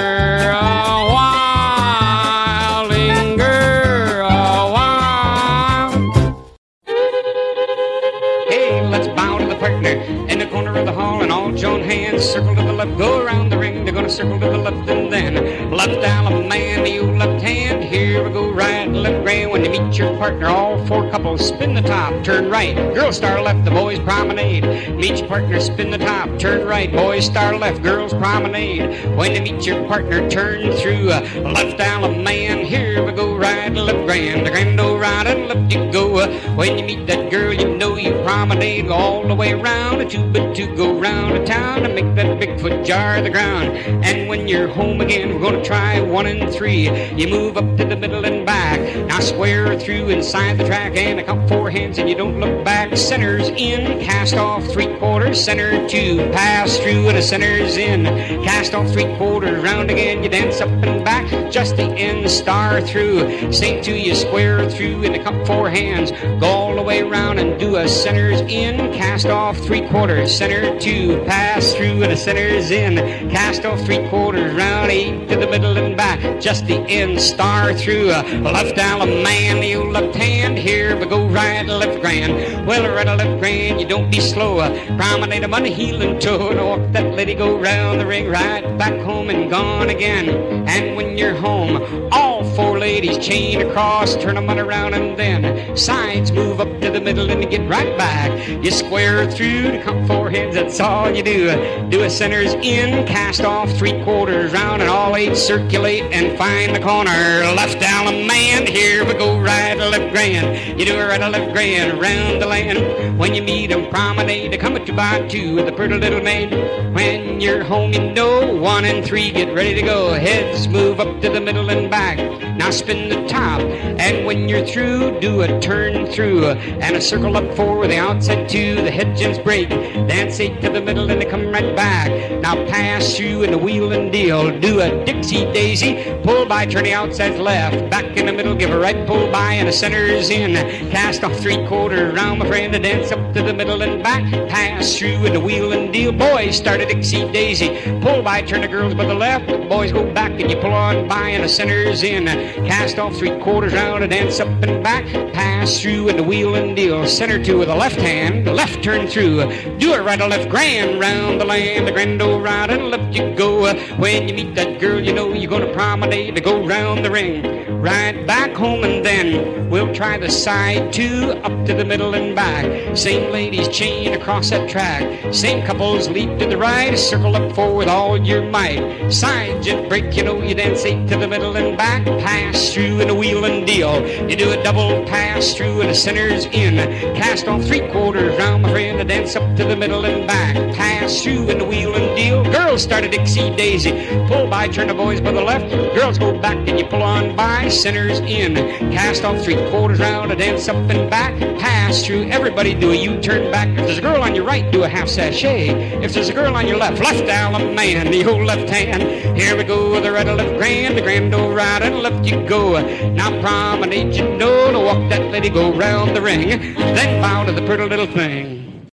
partner, 20.30 20.46
all 20.46 20.86
four 20.86 21.10
couples 21.10 21.44
spin 21.48 21.74
the 21.74 21.82
top, 21.82 22.22
turn 22.22 22.48
right. 22.48 22.76
Girls 22.94 23.16
star 23.16 23.42
left, 23.42 23.64
the 23.64 23.70
boys 23.70 23.98
promenade. 23.98 24.62
Meet 24.94 25.18
your 25.18 25.26
partner, 25.26 25.58
spin 25.58 25.90
the 25.90 25.98
top, 25.98 26.38
turn 26.38 26.64
right. 26.68 26.92
Boys 26.92 27.26
star 27.26 27.56
left, 27.56 27.82
girls 27.82 28.12
promenade. 28.12 29.16
When 29.16 29.34
you 29.34 29.42
meet 29.42 29.66
your 29.66 29.84
partner, 29.88 30.30
turn 30.30 30.72
through. 30.76 31.10
Uh, 31.10 31.20
left 31.42 31.78
man. 31.78 32.64
here 32.64 33.04
we 33.04 33.12
go, 33.12 33.36
right, 33.36 33.72
left, 33.72 34.06
grand. 34.06 34.46
Grand 34.46 34.78
old 34.78 35.00
right 35.00 35.26
and 35.26 35.48
left 35.48 35.72
you 35.72 35.90
go. 35.90 36.18
Uh, 36.18 36.28
when 36.54 36.78
you 36.78 36.84
meet 36.84 37.08
that 37.08 37.28
girl, 37.28 37.52
you 37.52 37.76
know 37.76 37.96
you 37.96 38.12
promenade 38.30 38.88
all 38.88 39.26
the 39.26 39.34
way 39.34 39.52
around. 39.52 40.00
A 40.00 40.08
two 40.08 40.24
but 40.30 40.54
two 40.54 40.72
go 40.76 40.96
round 40.96 41.36
the 41.36 41.44
town 41.44 41.84
and 41.84 41.92
make 41.96 42.14
that 42.14 42.38
Bigfoot 42.40 42.86
jar 42.86 43.20
the 43.20 43.28
ground. 43.28 43.76
And 44.06 44.28
when 44.28 44.46
you're 44.46 44.68
home 44.68 45.00
again, 45.00 45.34
we're 45.34 45.40
gonna 45.40 45.64
try 45.64 46.00
one 46.00 46.26
and 46.26 46.52
three. 46.54 46.88
You 47.16 47.26
move 47.26 47.56
up 47.56 47.76
to 47.76 47.84
the 47.84 47.96
middle 47.96 48.24
and 48.24 48.46
back. 48.46 48.78
Now 49.08 49.18
square 49.18 49.76
through 49.80 50.10
inside 50.10 50.58
the 50.58 50.64
track 50.64 50.96
and 50.96 51.18
a 51.18 51.24
count 51.24 51.48
four 51.48 51.70
hands 51.70 51.98
and 51.98 52.08
you 52.08 52.14
don't 52.14 52.38
look 52.38 52.64
back. 52.64 52.96
Centers 52.96 53.48
in, 53.48 54.00
cast 54.00 54.34
off 54.34 54.64
three 54.68 54.96
quarters, 54.98 55.42
center 55.44 55.88
two, 55.88 56.18
pass 56.30 56.78
through 56.78 57.08
and 57.08 57.18
a 57.18 57.22
center's 57.22 57.76
in. 57.76 58.04
Cast 58.44 58.74
off 58.74 58.88
three 58.92 59.12
quarters, 59.16 59.60
round 59.60 59.90
again, 59.90 60.22
you 60.22 60.28
dance 60.28 60.60
up 60.60 60.68
and 60.68 61.04
back. 61.04 61.26
Just 61.50 61.74
the 61.74 61.82
end, 61.82 62.30
star 62.30 62.80
through. 62.80 63.52
Sink 63.52 63.82
two, 63.82 63.96
you 63.96 64.14
square 64.14 64.70
through 64.70 65.02
and 65.02 65.20
count 65.24 65.44
four 65.48 65.68
hands. 65.68 66.12
Go 66.40 66.46
all 66.46 66.76
the 66.76 66.82
way 66.82 67.00
around 67.00 67.40
and 67.40 67.58
do 67.58 67.74
a 67.74 67.88
center's 68.20 68.52
in, 68.52 68.92
cast 68.92 69.26
off 69.26 69.56
three 69.58 69.86
quarters, 69.88 70.36
center 70.36 70.78
two, 70.78 71.22
pass 71.24 71.72
through 71.72 72.02
and 72.02 72.12
a 72.12 72.16
center's 72.16 72.70
in. 72.70 72.96
Cast 73.30 73.64
off 73.64 73.80
three 73.80 74.06
quarters, 74.08 74.54
round 74.54 74.90
eight 74.90 75.26
to 75.28 75.36
the 75.36 75.46
middle 75.46 75.76
and 75.78 75.96
back. 75.96 76.20
Just 76.40 76.66
the 76.66 76.80
end, 76.80 77.18
star 77.18 77.72
through. 77.72 78.10
Uh, 78.10 78.22
left 78.42 78.76
man, 78.76 79.62
you 79.62 79.90
left 79.90 80.14
hand. 80.14 80.58
Here 80.58 80.98
we 80.98 81.06
go, 81.06 81.26
right, 81.28 81.64
left 81.64 82.02
grand. 82.02 82.66
Well, 82.66 82.94
right, 82.94 83.08
a 83.08 83.16
left 83.16 83.40
grand, 83.40 83.80
you 83.80 83.88
don't 83.88 84.10
be 84.10 84.20
slow. 84.20 84.58
Promenade 84.98 85.44
a 85.44 85.48
money 85.48 85.72
heel 85.72 86.02
and 86.02 86.20
toe. 86.20 86.50
And 86.50 86.60
walk 86.60 86.92
that 86.92 87.14
lady, 87.14 87.34
go 87.34 87.58
round 87.58 88.00
the 88.00 88.06
ring, 88.06 88.28
right 88.28 88.62
back 88.76 88.98
home 89.00 89.30
and 89.30 89.50
gone 89.50 89.88
again. 89.88 90.28
And 90.68 90.94
when 90.94 91.16
you're 91.16 91.34
home, 91.34 92.10
All 92.12 92.44
four 92.54 92.69
ladies 92.80 93.18
chain 93.18 93.60
across, 93.60 94.16
turn 94.16 94.38
on 94.38 94.58
around 94.58 94.94
and 94.94 95.18
then 95.18 95.76
sides 95.76 96.32
move 96.32 96.60
up 96.60 96.80
to 96.80 96.90
the 96.90 97.00
middle 97.00 97.30
and 97.30 97.48
get 97.50 97.68
right 97.68 97.96
back. 97.98 98.30
You 98.64 98.70
square 98.70 99.30
through 99.30 99.70
to 99.72 99.82
come 99.82 100.06
four 100.06 100.30
heads, 100.30 100.54
that's 100.54 100.80
all 100.80 101.14
you 101.14 101.22
do. 101.22 101.88
Do 101.90 102.02
a 102.02 102.10
center's 102.10 102.54
in, 102.54 103.06
cast 103.06 103.42
off 103.42 103.70
three 103.76 104.02
quarters 104.02 104.52
round 104.52 104.80
and 104.80 104.90
all 104.90 105.14
eight 105.14 105.36
circulate 105.36 106.04
and 106.04 106.38
find 106.38 106.74
the 106.74 106.80
corner. 106.80 107.10
Left 107.10 107.78
down 107.78 108.08
a 108.08 108.26
man, 108.26 108.66
here 108.66 109.04
we 109.04 109.12
go 109.12 109.38
right 109.38 109.78
a 109.78 109.88
left 109.90 110.12
grand. 110.12 110.80
You 110.80 110.86
do 110.86 110.98
a 110.98 111.06
right 111.06 111.20
a 111.20 111.28
left 111.28 111.52
grand 111.52 112.00
around 112.00 112.40
the 112.40 112.46
land. 112.46 113.18
When 113.18 113.34
you 113.34 113.42
meet 113.42 113.70
'em 113.70 113.90
promenade, 113.90 114.58
come 114.58 114.76
at 114.76 114.86
two 114.86 114.94
by 114.94 115.28
two 115.28 115.56
with 115.56 115.66
the 115.66 115.72
pretty 115.72 115.98
little 115.98 116.22
maid. 116.22 116.50
When 116.94 117.42
you're 117.42 117.62
home, 117.62 117.92
you 117.92 118.12
know 118.12 118.54
one 118.54 118.86
and 118.86 119.04
three 119.04 119.30
get 119.30 119.54
ready 119.54 119.74
to 119.74 119.82
go. 119.82 120.14
Heads 120.14 120.66
move 120.66 120.98
up 120.98 121.20
to 121.20 121.28
the 121.28 121.40
middle 121.40 121.68
and 121.68 121.90
back. 121.90 122.18
Now 122.56 122.69
spin 122.72 123.08
the 123.08 123.26
top, 123.28 123.60
and 123.60 124.26
when 124.26 124.48
you're 124.48 124.64
through, 124.64 125.18
do 125.20 125.42
a 125.42 125.60
turn 125.60 126.06
through 126.12 126.44
and 126.46 126.96
a 126.96 127.00
circle 127.00 127.36
up 127.36 127.56
four 127.56 127.78
with 127.78 127.90
the 127.90 127.98
outside 127.98 128.48
two. 128.48 128.76
The 128.76 128.90
head 128.90 129.16
gems 129.16 129.38
break, 129.38 129.68
dance 129.68 130.38
eight 130.40 130.60
to 130.60 130.70
the 130.70 130.80
middle, 130.80 131.10
and 131.10 131.20
they 131.20 131.24
come 131.24 131.48
right 131.48 131.74
back. 131.74 132.08
Now 132.40 132.54
pass 132.66 133.16
through 133.16 133.42
in 133.42 133.50
the 133.50 133.58
wheel 133.58 133.92
and 133.92 134.12
deal. 134.12 134.58
Do 134.60 134.80
a 134.80 135.04
Dixie 135.04 135.44
Daisy, 135.52 136.04
pull 136.22 136.46
by, 136.46 136.66
turn 136.66 136.84
the 136.84 136.92
outside 136.92 137.38
left, 137.38 137.90
back 137.90 138.04
in 138.16 138.26
the 138.26 138.32
middle, 138.32 138.54
give 138.54 138.70
a 138.70 138.78
right 138.78 139.06
pull 139.06 139.30
by, 139.30 139.54
and 139.54 139.68
a 139.68 139.72
center's 139.72 140.30
in. 140.30 140.54
Cast 140.90 141.24
off 141.24 141.36
three 141.38 141.66
quarter 141.66 142.12
round, 142.12 142.38
my 142.40 142.48
friend, 142.48 142.74
and 142.74 142.84
dance 142.84 143.12
up 143.12 143.34
to 143.34 143.42
the 143.42 143.52
middle 143.52 143.82
and 143.82 144.02
back. 144.02 144.22
Pass 144.48 144.96
through 144.96 145.26
in 145.26 145.32
the 145.32 145.40
wheel 145.40 145.72
and 145.72 145.92
deal. 145.92 146.12
Boys 146.12 146.56
start 146.56 146.80
a 146.80 146.86
Dixie 146.86 147.30
Daisy, 147.32 147.68
pull 148.00 148.22
by, 148.22 148.42
turn 148.42 148.60
the 148.60 148.68
girls 148.68 148.94
by 148.94 149.04
the 149.04 149.14
left, 149.14 149.46
the 149.46 149.58
boys 149.58 149.92
go 149.92 150.04
back, 150.12 150.32
and 150.40 150.50
you 150.50 150.56
pull 150.56 150.72
on 150.72 151.08
by, 151.08 151.30
and 151.30 151.44
a 151.44 151.48
center's 151.48 152.02
in. 152.02 152.26
Cast 152.66 152.98
off 152.98 153.16
three 153.16 153.38
quarters 153.40 153.72
round, 153.72 154.02
and 154.02 154.10
dance 154.10 154.40
up 154.40 154.48
and 154.62 154.82
back. 154.82 155.04
Pass 155.32 155.80
through 155.80 156.12
the 156.12 156.22
wheel 156.22 156.54
and 156.54 156.76
deal. 156.76 157.06
Center 157.06 157.42
two 157.42 157.58
with 157.58 157.68
the 157.68 157.74
left 157.74 157.96
hand, 157.96 158.46
left 158.46 158.82
turn 158.82 159.06
through. 159.06 159.44
Do 159.78 159.92
it 159.94 160.02
right 160.02 160.20
or 160.20 160.28
left, 160.28 160.48
grand 160.48 161.00
round 161.00 161.40
the 161.40 161.44
land, 161.44 161.86
the 161.86 161.92
grand 161.92 162.20
old 162.22 162.42
ride 162.42 162.70
and 162.70 162.90
left 162.90 163.14
you 163.14 163.34
go. 163.34 163.72
When 163.96 164.28
you 164.28 164.34
meet 164.34 164.54
that 164.54 164.80
girl, 164.80 165.00
you 165.00 165.12
know 165.12 165.32
you're 165.32 165.50
gonna 165.50 165.72
promenade 165.72 166.34
to 166.34 166.40
go 166.40 166.64
round 166.64 167.04
the 167.04 167.10
ring. 167.10 167.80
Right 167.80 168.26
back 168.26 168.52
home 168.52 168.84
and 168.84 169.04
then 169.04 169.70
we'll 169.70 169.94
try 169.94 170.18
the 170.18 170.30
side 170.30 170.92
two 170.92 171.32
up 171.44 171.66
to 171.66 171.74
the 171.74 171.84
middle 171.84 172.14
and 172.14 172.34
back. 172.36 172.96
Same 172.96 173.30
ladies 173.30 173.68
chain 173.68 174.12
across 174.12 174.50
that 174.50 174.68
track. 174.68 175.02
Same 175.32 175.64
couples 175.64 176.08
leap 176.08 176.38
to 176.38 176.46
the 176.46 176.58
right, 176.58 176.98
circle 176.98 177.36
up 177.36 177.54
four 177.54 177.74
with 177.74 177.88
all 177.88 178.18
your 178.18 178.42
might. 178.42 179.10
Side 179.10 179.62
jet 179.62 179.88
break, 179.88 180.14
you 180.16 180.24
know 180.24 180.42
you 180.42 180.54
dance 180.54 180.84
eight 180.84 181.08
to 181.08 181.16
the 181.16 181.28
middle 181.28 181.56
and 181.56 181.76
back. 181.76 182.04
Pass 182.04 182.49
through 182.54 183.00
in 183.00 183.10
a 183.10 183.14
wheel 183.14 183.44
and 183.44 183.66
deal. 183.66 184.06
You 184.28 184.36
do 184.36 184.50
a 184.50 184.62
double 184.62 185.04
pass 185.06 185.54
through 185.54 185.80
and 185.80 185.90
the 185.90 185.94
center's 185.94 186.46
in. 186.46 186.76
Cast 187.14 187.46
off 187.46 187.64
three 187.64 187.86
quarters 187.90 188.36
round, 188.38 188.62
my 188.62 188.70
friend, 188.70 189.00
and 189.00 189.08
dance 189.08 189.36
up 189.36 189.56
to 189.56 189.64
the 189.64 189.76
middle 189.76 190.04
and 190.04 190.26
back. 190.26 190.54
Pass 190.74 191.22
through 191.22 191.48
in 191.48 191.58
the 191.58 191.64
wheel 191.64 191.94
and 191.94 192.16
deal. 192.16 192.42
Girls 192.44 192.82
start 192.82 193.04
a 193.04 193.08
Dixie 193.08 193.54
Daisy. 193.56 193.92
Pull 194.28 194.48
by, 194.48 194.68
turn 194.68 194.88
the 194.88 194.94
boys 194.94 195.20
by 195.20 195.32
the 195.32 195.42
left. 195.42 195.70
Girls 195.94 196.18
go 196.18 196.38
back 196.38 196.56
and 196.68 196.78
you 196.78 196.86
pull 196.86 197.02
on 197.02 197.34
by. 197.36 197.68
Center's 197.68 198.20
in. 198.20 198.54
Cast 198.92 199.24
off 199.24 199.42
three 199.42 199.56
quarters 199.70 200.00
round, 200.00 200.30
and 200.30 200.40
dance 200.40 200.68
up 200.68 200.76
and 200.76 201.10
back. 201.10 201.38
Pass 201.58 202.04
through. 202.04 202.28
Everybody 202.30 202.74
do 202.74 202.90
a 202.92 202.96
U-turn 202.96 203.50
back. 203.50 203.68
If 203.68 203.86
there's 203.86 203.98
a 203.98 204.02
girl 204.02 204.22
on 204.22 204.34
your 204.34 204.44
right, 204.44 204.70
do 204.72 204.84
a 204.84 204.88
half 204.88 205.08
sashay. 205.08 205.68
If 206.02 206.14
there's 206.14 206.28
a 206.28 206.34
girl 206.34 206.54
on 206.54 206.66
your 206.68 206.78
left, 206.78 207.00
left 207.00 207.26
down 207.26 207.54
a 207.54 207.72
man, 207.72 208.10
the 208.10 208.24
old 208.24 208.46
left 208.46 208.68
hand. 208.70 209.02
Here 209.38 209.56
we 209.56 209.64
go, 209.64 209.90
with 209.90 210.02
the 210.04 210.10
or 210.10 210.34
left 210.34 210.58
grand, 210.58 210.96
the 210.96 211.02
grand 211.02 211.34
old 211.34 211.56
right 211.56 211.82
and 211.82 212.00
left 212.00 212.26
you 212.26 212.39
go. 212.48 212.80
Now 213.10 213.30
promenade, 213.40 214.14
you 214.14 214.36
know, 214.36 214.72
to 214.72 214.78
walk 214.78 215.08
that 215.10 215.30
lady, 215.30 215.48
go 215.48 215.72
round 215.72 216.16
the 216.16 216.22
ring, 216.22 216.48
then 216.48 217.20
bow 217.22 217.44
to 217.44 217.52
the 217.52 217.62
pretty 217.62 217.88
little 217.88 218.06
thing. 218.06 218.88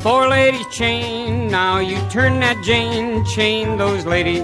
Four 0.00 0.28
ladies 0.28 0.66
chain, 0.66 1.48
now 1.48 1.78
you 1.78 1.96
turn 2.10 2.40
that 2.40 2.62
Jane, 2.62 3.24
chain 3.24 3.78
those 3.78 4.04
ladies 4.04 4.42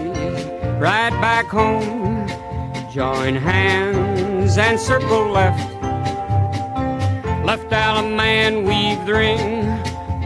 right 0.80 1.10
back 1.20 1.46
home. 1.46 2.26
Join 2.90 3.36
hands 3.36 4.56
and 4.56 4.80
circle 4.80 5.28
left. 5.28 5.70
Left 7.44 7.72
out 7.72 8.02
a 8.02 8.08
man, 8.08 8.64
weave 8.64 9.04
the 9.06 9.12
ring. 9.12 9.66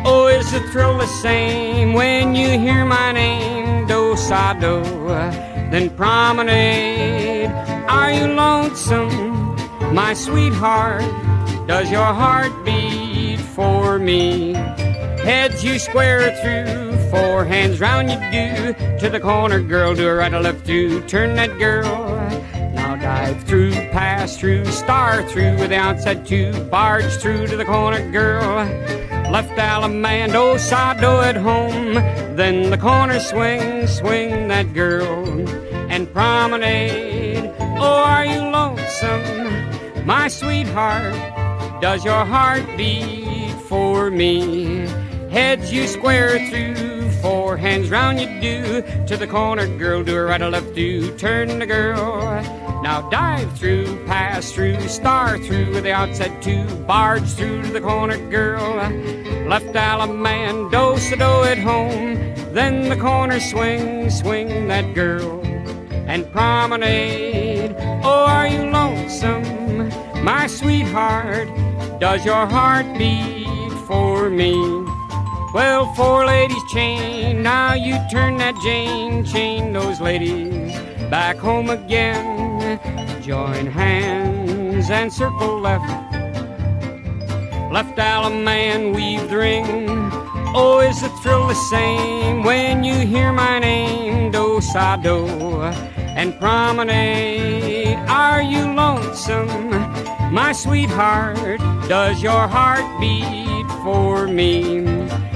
Oh, 0.06 0.28
is 0.28 0.52
the 0.52 0.60
thrill 0.70 0.98
the 0.98 1.06
same 1.06 1.94
when 1.94 2.34
you 2.34 2.58
hear 2.58 2.84
my 2.84 3.12
name? 3.12 3.63
Do 4.14 4.20
sa 4.20 4.54
then 4.54 5.90
promenade. 5.90 7.50
Are 7.88 8.12
you 8.12 8.28
lonesome, 8.28 9.56
my 9.92 10.14
sweetheart? 10.14 11.02
Does 11.66 11.90
your 11.90 12.06
heart 12.22 12.52
beat 12.64 13.40
for 13.40 13.98
me? 13.98 14.52
Heads 15.26 15.64
you 15.64 15.80
square 15.80 16.30
through, 16.42 16.96
four 17.10 17.44
hands 17.44 17.80
round 17.80 18.08
you 18.08 18.18
do. 18.30 18.98
To 19.00 19.10
the 19.10 19.18
corner, 19.18 19.60
girl, 19.60 19.96
do 19.96 20.06
a 20.06 20.14
right 20.14 20.32
or 20.32 20.38
left 20.38 20.64
through. 20.64 21.00
Turn 21.08 21.34
that 21.34 21.58
girl. 21.58 22.06
Now 22.72 22.94
dive 22.94 23.42
through, 23.42 23.72
pass 23.90 24.36
through, 24.38 24.64
star 24.66 25.24
through 25.28 25.58
with 25.58 25.70
the 25.70 25.76
outside 25.76 26.24
two. 26.24 26.52
Barge 26.70 27.10
through 27.16 27.48
to 27.48 27.56
the 27.56 27.64
corner, 27.64 28.08
girl. 28.12 28.64
Left 29.34 29.58
Alamando, 29.58 30.54
oh, 30.54 30.56
Sado 30.56 31.20
at 31.20 31.34
home. 31.34 31.94
Then 32.36 32.70
the 32.70 32.78
corner 32.78 33.18
swing, 33.18 33.88
swing 33.88 34.46
that 34.46 34.72
girl. 34.72 35.26
And 35.90 36.06
promenade. 36.12 37.52
Oh, 37.58 38.04
are 38.06 38.24
you 38.24 38.38
lonesome, 38.38 40.06
my 40.06 40.28
sweetheart? 40.28 41.82
Does 41.82 42.04
your 42.04 42.24
heart 42.24 42.64
beat 42.76 43.50
for 43.66 44.08
me? 44.08 44.86
Heads 45.30 45.72
you 45.72 45.88
square 45.88 46.38
through, 46.48 47.10
four 47.20 47.56
hands 47.56 47.90
round 47.90 48.20
you 48.20 48.28
do. 48.40 48.82
To 49.08 49.16
the 49.16 49.26
corner, 49.26 49.66
girl, 49.78 50.04
do 50.04 50.14
a 50.14 50.22
right 50.22 50.40
or 50.40 50.50
left 50.50 50.76
do. 50.76 51.10
Turn 51.16 51.58
the 51.58 51.66
girl. 51.66 52.63
Now 52.84 53.00
dive 53.08 53.50
through, 53.58 54.04
pass 54.04 54.52
through, 54.52 54.78
star 54.88 55.38
through 55.38 55.80
the 55.80 55.90
outside 55.90 56.42
two. 56.42 56.66
Barge 56.86 57.26
through 57.30 57.62
to 57.62 57.68
the 57.70 57.80
corner, 57.80 58.18
girl. 58.28 58.76
Left 59.48 59.74
Alaman, 59.74 60.70
do 60.70 61.00
so 61.00 61.16
do 61.16 61.48
at 61.48 61.56
home. 61.56 62.16
Then 62.52 62.90
the 62.90 62.96
corner 62.96 63.40
swing, 63.40 64.10
swing 64.10 64.68
that 64.68 64.92
girl. 64.92 65.40
And 66.06 66.30
promenade. 66.30 67.74
Oh, 68.04 68.26
are 68.28 68.46
you 68.46 68.70
lonesome, 68.70 69.88
my 70.22 70.46
sweetheart? 70.46 71.48
Does 71.98 72.22
your 72.26 72.44
heart 72.46 72.84
beat 72.98 73.72
for 73.86 74.28
me? 74.28 74.52
Well, 75.54 75.90
four 75.94 76.26
ladies 76.26 76.62
chain, 76.70 77.42
now 77.42 77.72
you 77.72 77.96
turn 78.12 78.36
that 78.38 78.60
Jane, 78.62 79.24
chain 79.24 79.72
those 79.72 80.02
ladies 80.02 80.74
back 81.08 81.38
home 81.38 81.70
again. 81.70 82.43
Join 83.22 83.66
hands 83.66 84.90
and 84.90 85.12
circle 85.12 85.60
left. 85.60 85.88
Left 87.72 87.96
Alaman, 87.98 88.94
weave 88.94 89.28
the 89.28 89.36
ring. 89.36 89.66
Oh, 90.56 90.80
is 90.80 91.00
the 91.00 91.08
thrill 91.22 91.48
the 91.48 91.54
same 91.54 92.44
when 92.44 92.84
you 92.84 92.94
hear 92.94 93.32
my 93.32 93.58
name, 93.58 94.30
Do 94.30 94.60
Sa 94.60 94.96
Do, 94.96 95.26
and 96.18 96.38
promenade? 96.38 97.96
Are 98.08 98.42
you 98.42 98.72
lonesome, 98.72 99.70
my 100.32 100.52
sweetheart? 100.52 101.58
Does 101.88 102.22
your 102.22 102.46
heart 102.46 102.84
beat 103.00 103.43
for 103.84 104.26
me? 104.26 104.82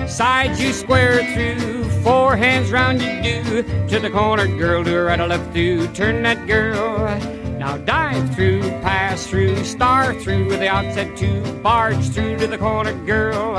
Sides 0.08 0.58
you 0.58 0.72
square 0.72 1.22
through, 1.34 1.84
four 2.02 2.34
hands 2.34 2.72
round 2.72 3.02
you 3.02 3.22
do. 3.22 3.62
To 3.88 4.00
the 4.00 4.10
corner, 4.10 4.46
girl, 4.46 4.82
do 4.82 4.96
a 4.96 5.04
right 5.04 5.20
or 5.20 5.26
left 5.26 5.52
through. 5.52 5.88
Turn 5.88 6.22
that 6.22 6.46
girl. 6.46 6.98
Now 7.58 7.76
dive 7.76 8.34
through, 8.34 8.62
pass 8.80 9.26
through, 9.26 9.62
star 9.64 10.14
through 10.14 10.48
the 10.48 10.68
outside 10.68 11.14
two. 11.16 11.42
Barge 11.62 12.08
through 12.08 12.38
to 12.38 12.46
the 12.46 12.56
corner, 12.56 12.94
girl. 13.04 13.52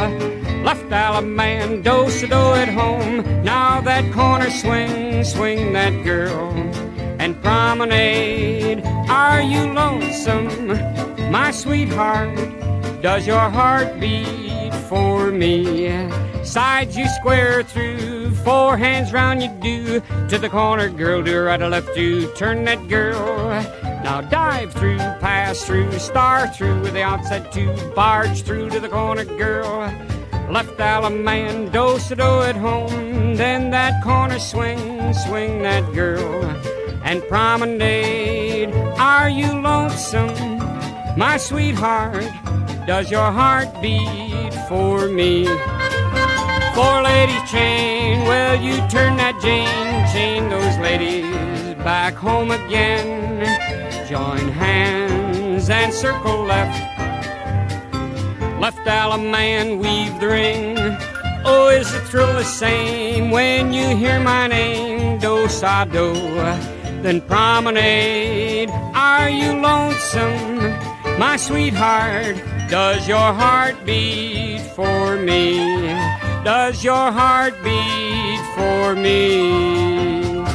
Left 0.64 0.90
Alaman, 0.90 1.84
do 1.84 2.10
so 2.10 2.26
do 2.26 2.42
at 2.64 2.70
home. 2.70 3.44
Now 3.44 3.82
that 3.82 4.12
corner 4.12 4.50
swing, 4.50 5.24
swing 5.24 5.74
that 5.74 6.04
girl. 6.04 6.50
And 7.20 7.40
promenade. 7.44 8.82
Are 9.10 9.42
you 9.42 9.72
lonesome, 9.72 10.68
my 11.32 11.52
sweetheart? 11.52 12.36
Does 13.02 13.28
your 13.28 13.50
heart 13.50 14.00
beat 14.00 14.49
for 14.90 15.32
me? 15.32 15.88
Sides 16.44 16.98
you 16.98 17.08
square 17.20 17.62
through, 17.62 18.32
four 18.44 18.76
hands 18.76 19.14
round 19.14 19.44
you 19.44 19.50
do. 19.62 20.02
To 20.30 20.38
the 20.40 20.50
corner, 20.50 20.90
girl, 20.90 21.22
do 21.22 21.40
right 21.40 21.62
or 21.62 21.70
left 21.70 21.94
do. 21.94 22.34
Turn 22.34 22.66
that 22.66 22.88
girl. 22.88 23.50
Now 24.04 24.22
dive 24.22 24.74
through, 24.74 24.98
pass 24.98 25.64
through, 25.64 25.92
star 26.00 26.48
through 26.48 26.82
with 26.82 26.94
the 26.94 27.04
outside 27.04 27.52
two. 27.52 27.72
Barge 27.94 28.42
through 28.42 28.72
to 28.72 28.80
the 28.80 28.90
corner, 28.90 29.26
girl. 29.26 29.80
Left 30.50 30.78
Alaman, 30.80 31.72
dose 31.72 32.10
do 32.10 32.42
at 32.42 32.56
home. 32.56 33.36
Then 33.36 33.70
that 33.70 34.04
corner 34.04 34.40
swing, 34.40 35.14
swing 35.14 35.62
that 35.62 35.94
girl. 35.94 36.46
And 37.04 37.22
promenade, 37.28 38.74
are 38.98 39.30
you 39.30 39.52
lonesome? 39.62 40.58
My 41.16 41.38
sweetheart, 41.38 42.26
does 42.90 43.12
your 43.12 43.32
heart 43.32 43.70
beat 43.84 44.52
for 44.68 45.08
me? 45.08 45.46
Four 46.74 47.04
ladies 47.04 47.44
chain, 47.52 48.28
will 48.28 48.56
you 48.56 48.78
turn 48.88 49.16
that 49.22 49.38
Jane, 49.44 50.08
chain 50.12 50.50
those 50.50 50.76
ladies 50.80 51.76
back 51.84 52.16
home 52.16 52.50
again? 52.50 53.46
Join 54.10 54.50
hands 54.50 55.70
and 55.70 55.94
circle 55.94 56.42
left. 56.46 56.82
Left 58.60 58.84
Alaman, 58.88 59.78
weave 59.78 60.20
the 60.20 60.28
ring. 60.28 60.76
Oh, 61.46 61.70
is 61.70 61.92
the 61.92 62.00
thrill 62.00 62.34
the 62.34 62.44
same 62.44 63.30
when 63.30 63.72
you 63.72 63.96
hear 63.96 64.20
my 64.20 64.48
name? 64.48 65.20
Do 65.20 65.48
sa 65.48 65.86
do, 65.86 66.16
then 67.04 67.22
promenade. 67.22 68.72
Are 68.96 69.30
you 69.30 69.62
lonesome, 69.62 70.59
my 71.20 71.36
sweetheart? 71.36 72.38
Does 72.70 73.06
your 73.06 73.34
heart 73.34 73.76
beat 73.86 74.62
for 74.74 75.18
me? 75.18 75.58
Does 76.46 76.82
your 76.82 77.12
heart 77.12 77.54
beat 77.62 78.42
for 78.56 78.96
me? 78.96 80.46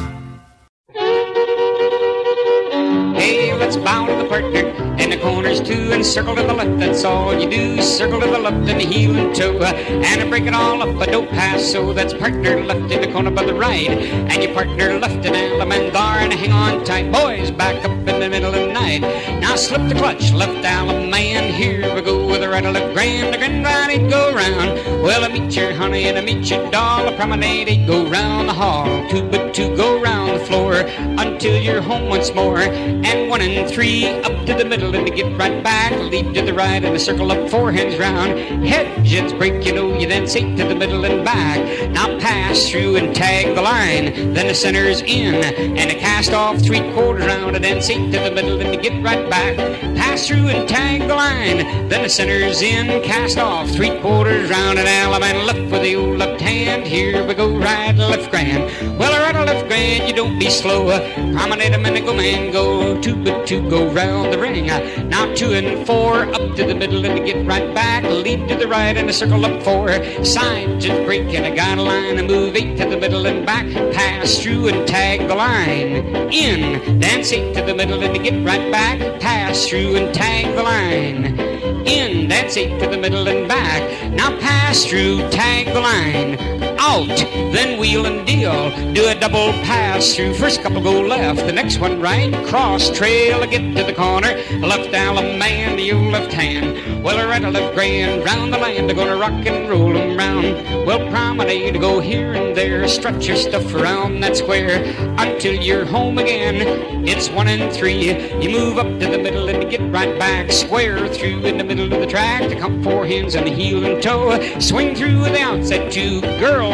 Hey, 3.13 3.53
let's 3.53 3.77
to 4.07 4.15
the 4.15 4.25
partner 4.27 4.94
in 5.05 5.11
the 5.11 5.17
corners 5.17 5.61
too 5.61 5.91
and 5.93 6.03
circle 6.03 6.35
to 6.35 6.41
the 6.41 6.53
left. 6.53 6.79
That's 6.79 7.03
all 7.03 7.39
you 7.39 7.47
do. 7.47 7.79
Circle 7.79 8.21
to 8.21 8.27
the 8.27 8.39
left 8.39 8.67
and 8.67 8.81
heel 8.81 9.15
and 9.15 9.35
toe 9.35 9.55
uh, 9.59 9.71
and 10.09 10.21
I 10.21 10.27
break 10.27 10.45
it 10.45 10.55
all 10.55 10.81
up. 10.81 10.97
But 10.97 11.11
don't 11.11 11.29
pass. 11.29 11.63
So 11.71 11.93
that's 11.93 12.13
partner 12.13 12.63
left 12.63 12.91
in 12.91 13.01
the 13.01 13.11
corner 13.11 13.29
by 13.29 13.45
the 13.45 13.53
right 13.53 13.87
and 13.87 14.43
your 14.43 14.53
partner 14.55 14.97
left 14.97 15.23
in 15.23 15.35
Alamandar 15.35 16.17
and 16.19 16.33
hang 16.33 16.51
on 16.51 16.83
tight, 16.83 17.11
boys. 17.11 17.51
Back 17.51 17.85
up 17.85 17.91
in 17.91 18.19
the 18.19 18.29
middle 18.29 18.53
of 18.53 18.67
the 18.67 18.73
night. 18.73 19.01
Now 19.41 19.55
slip 19.55 19.87
the 19.87 19.95
clutch, 19.95 20.31
left 20.33 20.65
Alaman. 20.65 21.51
Here 21.51 21.93
we 21.93 22.01
go 22.01 22.25
with 22.25 22.41
a 22.41 22.49
rattle 22.49 22.75
of 22.75 22.93
grand, 22.95 23.35
a 23.35 23.37
grand 23.37 23.63
right, 23.63 24.01
it 24.01 24.09
go 24.09 24.33
round. 24.33 25.03
Well, 25.03 25.23
I 25.23 25.27
meet 25.27 25.55
your 25.55 25.73
honey 25.73 26.05
and 26.05 26.17
I 26.17 26.21
meet 26.21 26.49
your 26.49 26.69
doll. 26.71 27.07
A 27.07 27.15
promenade, 27.15 27.67
it 27.67 27.85
go 27.85 28.07
round 28.09 28.49
the 28.49 28.53
hall. 28.53 29.07
Two 29.09 29.21
but 29.29 29.53
two 29.53 29.75
go 29.75 30.01
round 30.01 30.39
the 30.39 30.45
floor 30.45 30.73
until 30.73 31.55
you're 31.61 31.81
home 31.81 32.09
once 32.09 32.33
more. 32.33 32.59
And 32.59 33.29
one 33.29 33.41
and 33.41 33.69
three 33.69 34.07
up 34.07 34.45
to 34.45 34.53
the 34.53 34.65
middle 34.65 34.94
to 35.03 35.11
get 35.11 35.37
right 35.37 35.63
back. 35.63 35.91
Leap 35.99 36.33
to 36.35 36.41
the 36.41 36.53
right 36.53 36.83
and 36.83 36.95
a 36.95 36.99
circle 36.99 37.31
up 37.31 37.49
four 37.49 37.71
hands 37.71 37.97
round. 37.97 38.37
Head 38.65 39.03
jets 39.03 39.33
break, 39.33 39.65
you 39.65 39.73
know, 39.73 39.97
you 39.97 40.07
then 40.07 40.27
sink 40.27 40.57
to 40.57 40.63
the 40.63 40.75
middle 40.75 41.03
and 41.05 41.25
back. 41.25 41.89
Now 41.91 42.19
pass 42.19 42.69
through 42.69 42.97
and 42.97 43.15
tag 43.15 43.55
the 43.55 43.61
line. 43.61 44.33
Then 44.33 44.47
the 44.47 44.55
center's 44.55 45.01
in 45.01 45.35
and 45.35 45.91
a 45.91 45.95
cast 45.95 46.31
off 46.31 46.61
three 46.61 46.81
quarters 46.93 47.25
round 47.25 47.55
and 47.55 47.65
then 47.65 47.81
sink 47.81 48.13
to 48.13 48.19
the 48.19 48.31
middle 48.31 48.61
and 48.61 48.71
to 48.71 48.79
get 48.79 49.03
right 49.03 49.29
back. 49.29 49.57
Pass 49.97 50.27
through 50.27 50.47
and 50.47 50.69
tag 50.69 51.01
the 51.01 51.15
line. 51.15 51.89
Then 51.89 52.03
the 52.03 52.09
center's 52.09 52.61
in, 52.61 53.03
cast 53.03 53.37
off 53.37 53.69
three 53.69 53.99
quarters 53.99 54.49
round 54.49 54.79
and 54.79 54.87
Alaman 54.87 55.45
left 55.45 55.71
with 55.71 55.81
the 55.81 55.95
old 55.95 56.17
left 56.17 56.39
hand. 56.39 56.85
Here 56.85 57.25
we 57.25 57.33
go, 57.33 57.57
right 57.57 57.95
left 57.95 58.29
grand. 58.29 58.99
Well, 58.99 59.24
left 59.45 59.67
grand, 59.67 60.07
you 60.07 60.15
don't 60.15 60.37
be 60.39 60.49
slow. 60.49 60.89
Promenade 61.33 61.73
a 61.73 61.77
minute, 61.77 62.05
go 62.05 62.13
man, 62.13 62.51
go 62.51 62.99
two 63.01 63.15
but 63.23 63.47
two 63.47 63.67
go 63.69 63.89
round 63.91 64.33
the 64.33 64.39
ring. 64.39 64.69
Uh, 64.69 64.79
now 65.07 65.33
two 65.35 65.53
and 65.53 65.85
four 65.85 66.23
up 66.33 66.55
to 66.55 66.65
the 66.65 66.75
middle 66.75 67.05
and 67.05 67.25
get 67.25 67.45
right 67.45 67.73
back. 67.73 68.03
Lead 68.03 68.47
to 68.49 68.55
the 68.55 68.67
right 68.67 68.97
and 68.97 69.09
a 69.09 69.13
circle 69.13 69.45
up 69.45 69.61
four. 69.63 69.89
Side 70.23 70.79
just 70.79 71.05
break 71.05 71.33
and 71.33 71.45
a 71.45 71.55
guide 71.55 71.77
line 71.77 72.17
and 72.17 72.27
move 72.27 72.55
eight 72.55 72.77
to 72.77 72.89
the 72.89 72.97
middle 72.97 73.25
and 73.27 73.45
back. 73.45 73.65
Pass 73.93 74.39
through 74.41 74.67
and 74.69 74.87
tag 74.87 75.27
the 75.27 75.35
line. 75.35 76.31
In, 76.33 76.99
dance 76.99 77.31
eight 77.31 77.53
to 77.55 77.61
the 77.61 77.75
middle 77.75 78.03
and 78.03 78.23
get 78.23 78.45
right 78.45 78.71
back. 78.71 79.19
Pass 79.19 79.67
through 79.67 79.95
and 79.95 80.13
tag 80.13 80.55
the 80.55 80.63
line. 80.63 81.39
In, 81.87 82.27
dance 82.27 82.57
eight 82.57 82.79
to 82.79 82.87
the 82.87 82.97
middle 82.97 83.27
and 83.27 83.47
back. 83.47 84.11
Now 84.11 84.39
pass 84.39 84.85
through, 84.85 85.29
tag 85.29 85.67
the 85.67 85.81
line. 85.81 86.74
Out, 86.87 87.07
then 87.51 87.79
wheel 87.79 88.05
and 88.05 88.27
deal. 88.27 88.69
Do 88.93 89.07
a 89.07 89.15
double 89.15 89.51
pass 89.63 90.13
through. 90.13 90.35
First 90.35 90.61
couple 90.61 90.81
go 90.83 91.01
left, 91.01 91.43
the 91.47 91.51
next 91.51 91.79
one 91.79 91.99
right. 91.99 92.31
Cross 92.45 92.91
trail, 92.91 93.43
get 93.47 93.75
to 93.75 93.83
the 93.83 93.91
corner. 93.91 94.35
Left 94.59 94.91
Alaman, 94.93 95.77
the 95.77 95.91
old 95.93 96.11
left 96.11 96.31
hand. 96.31 97.03
Well, 97.03 97.17
a 97.17 97.27
right, 97.27 97.43
a 97.43 97.49
left 97.49 97.73
grand. 97.73 98.23
Round 98.23 98.53
the 98.53 98.59
land, 98.59 98.87
they're 98.87 98.95
gonna 98.95 99.17
rock 99.17 99.45
and 99.47 99.67
roll 99.67 99.97
'em 99.97 100.15
round. 100.15 100.85
Well, 100.85 100.99
promenade, 101.09 101.81
go 101.81 101.99
here 101.99 102.33
and 102.33 102.55
there. 102.55 102.87
Strut 102.87 103.25
your 103.27 103.37
stuff 103.37 103.73
around 103.73 104.19
that 104.19 104.37
square 104.37 104.83
until 105.17 105.55
you're 105.55 105.85
home 105.85 106.19
again. 106.19 106.83
It's 107.07 107.29
one 107.29 107.47
and 107.47 107.73
three. 107.73 108.13
You 108.41 108.49
move 108.49 108.77
up 108.77 108.99
to 108.99 109.07
the 109.07 109.17
middle 109.17 109.49
and 109.49 109.69
get 109.69 109.81
right 109.91 110.17
back. 110.19 110.51
Square 110.51 111.07
through 111.09 111.45
in 111.45 111.57
the 111.57 111.63
middle 111.63 111.91
of 111.91 111.99
the 111.99 112.07
track. 112.07 112.47
To 112.49 112.55
come 112.55 112.83
four 112.83 113.05
hands 113.05 113.33
and 113.35 113.47
the 113.47 113.51
heel 113.51 113.83
and 113.85 114.01
toe. 114.01 114.39
Swing 114.59 114.95
through 114.95 115.21
the 115.23 115.41
outset. 115.41 115.91
Two 115.91 116.21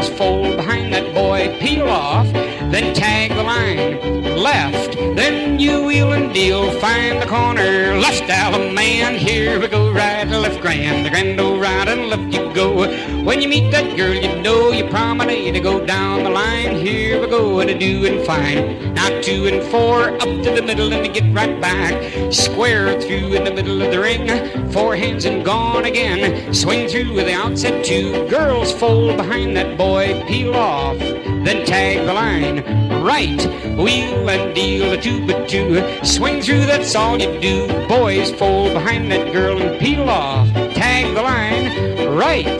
fold 0.09 0.55
behind 0.55 0.93
that 0.93 1.13
boy. 1.13 1.55
Peel 1.59 1.87
off. 1.87 2.50
Then 2.71 2.93
tag 2.95 3.31
the 3.31 3.43
line. 3.43 4.23
Left. 4.37 4.95
Then 4.95 5.59
you 5.59 5.83
wheel 5.83 6.13
and 6.13 6.33
deal. 6.33 6.71
Find 6.79 7.21
the 7.21 7.25
corner. 7.25 7.97
Left 7.97 8.29
out 8.29 8.53
a 8.53 8.71
man. 8.71 9.15
Here 9.15 9.59
we 9.59 9.67
go. 9.67 9.91
Right, 9.91 10.25
and 10.25 10.31
left 10.31 10.61
grand. 10.61 11.05
The 11.05 11.09
grand 11.09 11.37
old 11.41 11.59
right 11.59 11.85
and 11.85 12.09
left 12.09 12.33
you 12.33 12.53
go. 12.53 12.87
When 13.25 13.41
you 13.41 13.49
meet 13.49 13.71
that 13.71 13.97
girl, 13.97 14.13
you 14.13 14.41
know 14.41 14.71
you 14.71 14.85
promenade 14.85 15.53
to 15.53 15.59
go 15.59 15.85
down 15.85 16.23
the 16.23 16.29
line. 16.29 16.77
Here 16.77 17.19
we 17.19 17.27
go. 17.27 17.59
And 17.59 17.69
a 17.69 17.77
doing 17.77 18.23
fine. 18.25 18.93
Now 18.93 19.21
two 19.21 19.47
and 19.47 19.61
four 19.69 20.13
up 20.13 20.21
to 20.21 20.51
the 20.55 20.61
middle 20.61 20.93
and 20.93 21.05
to 21.05 21.11
get 21.11 21.31
right 21.35 21.59
back. 21.59 22.33
Square 22.33 23.01
through 23.01 23.33
in 23.33 23.43
the 23.43 23.53
middle 23.53 23.81
of 23.81 23.91
the 23.91 23.99
ring. 23.99 24.71
Four 24.71 24.95
hands 24.95 25.25
and 25.25 25.43
gone 25.43 25.83
again. 25.83 26.53
Swing 26.53 26.87
through 26.87 27.13
with 27.13 27.25
the 27.25 27.33
outset. 27.33 27.83
Two 27.83 28.29
girls 28.29 28.71
fold 28.71 29.17
behind 29.17 29.57
that 29.57 29.77
boy. 29.77 30.23
Peel 30.25 30.55
off. 30.55 30.97
Then 30.97 31.65
tag 31.65 32.05
the 32.05 32.13
line. 32.13 32.60
Right. 33.03 33.45
Wheel 33.77 34.29
and 34.29 34.53
deal 34.55 34.93
a 34.93 35.01
two 35.01 35.25
but 35.25 35.49
two. 35.49 35.83
Swing 36.03 36.41
through, 36.41 36.65
that's 36.65 36.95
all 36.95 37.19
you 37.19 37.39
do. 37.39 37.67
Boys 37.87 38.31
fold 38.31 38.73
behind 38.73 39.11
that 39.11 39.31
girl 39.33 39.61
and 39.61 39.79
peel 39.79 40.09
off. 40.09 40.47
Tag 40.53 41.13
the 41.15 41.21
line. 41.21 42.15
Right. 42.17 42.59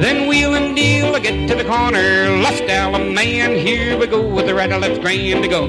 Then 0.00 0.28
wheel 0.28 0.54
and 0.54 0.76
deal, 0.76 1.18
get 1.18 1.48
to 1.48 1.56
the 1.56 1.64
corner. 1.64 2.30
Left 2.40 2.62
Alaman, 2.62 3.60
here 3.60 3.98
we 3.98 4.06
go 4.06 4.24
with 4.24 4.46
the 4.46 4.54
right 4.54 4.70
left 4.70 5.00
grand 5.00 5.42
to 5.42 5.48
go. 5.48 5.66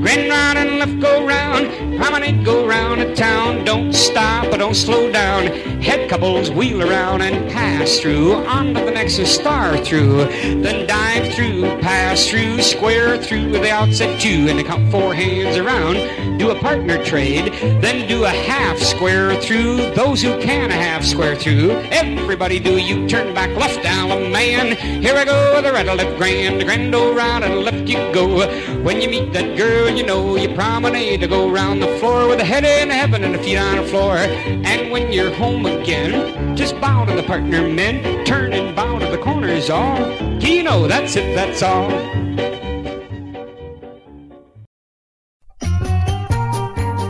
Grand 0.00 0.28
round 0.28 0.58
and 0.58 0.78
left 0.78 0.98
go 1.00 1.24
round. 1.24 1.87
Promenade 1.98 2.44
go 2.44 2.64
round 2.64 3.00
the 3.00 3.12
town. 3.16 3.64
Don't 3.64 3.92
stop 3.92 4.46
or 4.52 4.56
don't 4.56 4.74
slow 4.74 5.10
down. 5.10 5.48
Head 5.82 6.08
couples 6.08 6.48
wheel 6.48 6.88
around 6.88 7.22
and 7.22 7.50
pass 7.50 7.98
through. 7.98 8.34
On 8.46 8.72
to 8.72 8.84
the 8.84 8.92
next 8.92 9.16
star 9.26 9.76
through. 9.78 10.26
Then 10.62 10.86
dive 10.86 11.34
through, 11.34 11.62
pass 11.80 12.28
through, 12.28 12.62
square 12.62 13.18
through 13.18 13.50
with 13.50 13.62
the 13.62 13.72
outset 13.72 14.20
two. 14.20 14.46
And 14.48 14.64
count 14.64 14.92
four 14.92 15.12
hands 15.12 15.56
around. 15.56 16.38
Do 16.38 16.50
a 16.50 16.60
partner 16.60 17.04
trade. 17.04 17.52
Then 17.82 18.06
do 18.06 18.24
a 18.24 18.28
half 18.28 18.78
square 18.78 19.34
through. 19.40 19.92
Those 19.96 20.22
who 20.22 20.38
can 20.40 20.70
a 20.70 20.74
half 20.74 21.04
square 21.04 21.34
through. 21.34 21.72
Everybody 21.90 22.60
do 22.60 22.78
you 22.78 23.08
turn 23.08 23.34
back 23.34 23.50
left 23.56 23.80
Alaman. 23.84 24.76
Here 25.02 25.16
I 25.16 25.24
go, 25.24 25.60
the 25.60 25.72
right 25.72 25.84
left 25.84 26.16
grand, 26.16 26.62
grand 26.62 26.94
old 26.94 27.16
round 27.16 27.42
and 27.42 27.60
left 27.60 27.88
you 27.88 27.96
go. 28.12 28.46
When 28.82 29.00
you 29.00 29.08
meet 29.08 29.32
that 29.32 29.56
girl, 29.56 29.90
you 29.90 30.06
know 30.06 30.36
you 30.36 30.54
promenade 30.54 31.20
to 31.22 31.26
go 31.26 31.50
round 31.50 31.82
the 31.82 31.87
floor 31.98 32.28
with 32.28 32.40
a 32.40 32.44
head 32.44 32.64
in 32.64 32.90
heaven 32.90 33.24
and 33.24 33.34
a 33.34 33.42
feet 33.42 33.56
on 33.56 33.76
the 33.76 33.84
floor. 33.84 34.16
And 34.16 34.90
when 34.90 35.10
you're 35.12 35.34
home 35.34 35.66
again, 35.66 36.56
just 36.56 36.78
bow 36.80 37.04
to 37.04 37.14
the 37.14 37.22
partner 37.22 37.68
men, 37.68 38.24
turn 38.24 38.52
and 38.52 38.76
bow 38.76 38.98
to 38.98 39.06
the 39.06 39.18
corners 39.18 39.70
all. 39.70 39.98
You 40.40 40.62
know, 40.62 40.86
that's 40.86 41.16
it, 41.16 41.34
that's 41.34 41.62
all. 41.62 41.90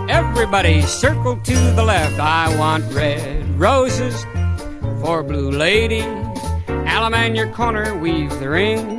Everybody 0.09 0.83
circle 0.83 1.37
to 1.37 1.55
the 1.75 1.85
left. 1.85 2.19
I 2.19 2.57
want 2.59 2.85
red 2.95 3.59
roses 3.59 4.25
for 5.03 5.23
blue 5.23 5.51
lady. 5.51 6.03
Alaman 6.87 7.37
your 7.37 7.51
corner, 7.53 7.97
weave 7.99 8.31
the 8.41 8.49
ring. 8.49 8.99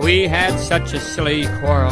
We 0.00 0.26
had 0.26 0.58
such 0.58 0.92
a 0.94 1.00
silly 1.00 1.46
quarrel 1.60 1.90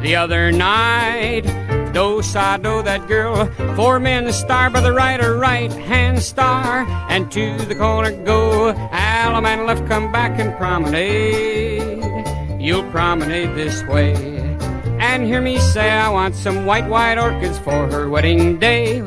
the 0.00 0.14
other 0.16 0.52
night. 0.52 1.63
Do 1.94 2.22
sa 2.22 2.56
do 2.56 2.82
that 2.82 3.06
girl. 3.06 3.46
Four 3.76 4.00
men 4.00 4.32
star 4.32 4.68
by 4.68 4.80
the 4.80 4.92
right 4.92 5.22
or 5.22 5.38
right 5.38 5.70
hand 5.72 6.20
star, 6.20 6.84
and 7.08 7.30
to 7.30 7.56
the 7.66 7.76
corner 7.76 8.10
go. 8.24 8.74
Alaman 8.90 9.64
left, 9.64 9.86
come 9.86 10.10
back 10.10 10.40
and 10.40 10.56
promenade. 10.56 12.02
You'll 12.60 12.90
promenade 12.90 13.54
this 13.54 13.84
way. 13.84 14.12
And 14.98 15.24
hear 15.24 15.40
me 15.40 15.58
say, 15.58 15.88
I 15.88 16.08
want 16.08 16.34
some 16.34 16.66
white, 16.66 16.88
white 16.88 17.16
orchids 17.16 17.60
for 17.60 17.86
her 17.88 18.08
wedding 18.08 18.58
day. 18.58 19.00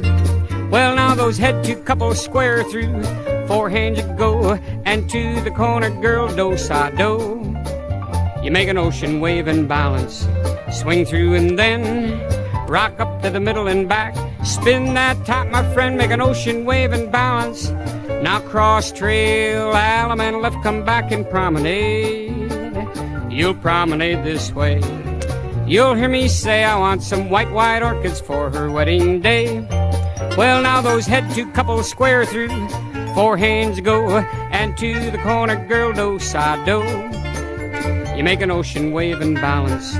Well, 0.71 0.95
now 0.95 1.13
those 1.13 1.37
head 1.37 1.65
two 1.65 1.75
couples 1.83 2.23
square 2.23 2.63
through, 2.63 3.03
four 3.47 3.69
hands 3.69 3.99
you 3.99 4.07
go, 4.15 4.53
and 4.85 5.09
to 5.09 5.41
the 5.41 5.51
corner 5.51 5.89
girl, 6.01 6.33
do 6.33 6.57
sa 6.57 6.89
do. 6.91 7.53
You 8.41 8.51
make 8.51 8.69
an 8.69 8.77
ocean 8.77 9.19
wave 9.19 9.47
and 9.47 9.67
balance, 9.67 10.25
swing 10.71 11.05
through 11.05 11.35
and 11.35 11.59
then 11.59 12.46
rock 12.69 12.99
up 12.99 13.21
to 13.21 13.29
the 13.29 13.39
middle 13.39 13.67
and 13.67 13.87
back. 13.87 14.15
Spin 14.45 14.93
that 14.93 15.25
top, 15.25 15.47
my 15.47 15.63
friend, 15.73 15.97
make 15.97 16.11
an 16.11 16.21
ocean 16.21 16.65
wave 16.65 16.91
and 16.91 17.11
balance. 17.11 17.69
Now 18.21 18.39
cross 18.39 18.91
trail, 18.91 19.69
alum 19.69 20.21
and 20.21 20.41
left, 20.41 20.61
come 20.63 20.83
back 20.83 21.11
and 21.11 21.29
promenade. 21.29 22.51
You'll 23.31 23.55
promenade 23.55 24.23
this 24.23 24.51
way. 24.51 24.81
You'll 25.67 25.95
hear 25.95 26.09
me 26.09 26.27
say 26.27 26.63
I 26.63 26.77
want 26.79 27.03
some 27.03 27.29
white, 27.29 27.51
white 27.51 27.83
orchids 27.83 28.21
for 28.21 28.49
her 28.49 28.71
wedding 28.71 29.21
day. 29.21 29.59
Well, 30.37 30.61
now 30.61 30.81
those 30.81 31.05
head 31.05 31.29
two 31.35 31.51
couples 31.51 31.89
square 31.89 32.25
through, 32.25 32.49
four 33.13 33.37
hands 33.37 33.79
go, 33.81 34.19
and 34.51 34.77
to 34.77 35.11
the 35.11 35.17
corner 35.19 35.63
girl, 35.67 35.93
do 35.93 36.19
sa 36.19 36.63
do. 36.63 36.79
You 38.15 38.23
make 38.23 38.41
an 38.41 38.49
ocean 38.49 38.91
wave 38.93 39.21
and 39.21 39.35
balance, 39.35 39.97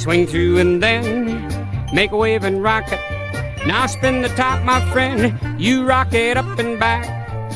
swing 0.00 0.26
through 0.26 0.58
and 0.58 0.82
then 0.82 1.45
make 1.96 2.12
a 2.12 2.16
wave 2.16 2.44
and 2.44 2.62
rock 2.62 2.84
it. 2.92 3.00
Now 3.66 3.86
spin 3.86 4.20
the 4.20 4.28
top, 4.28 4.62
my 4.64 4.80
friend, 4.92 5.34
you 5.58 5.86
rock 5.86 6.12
it 6.12 6.36
up 6.36 6.58
and 6.58 6.78
back. 6.78 7.06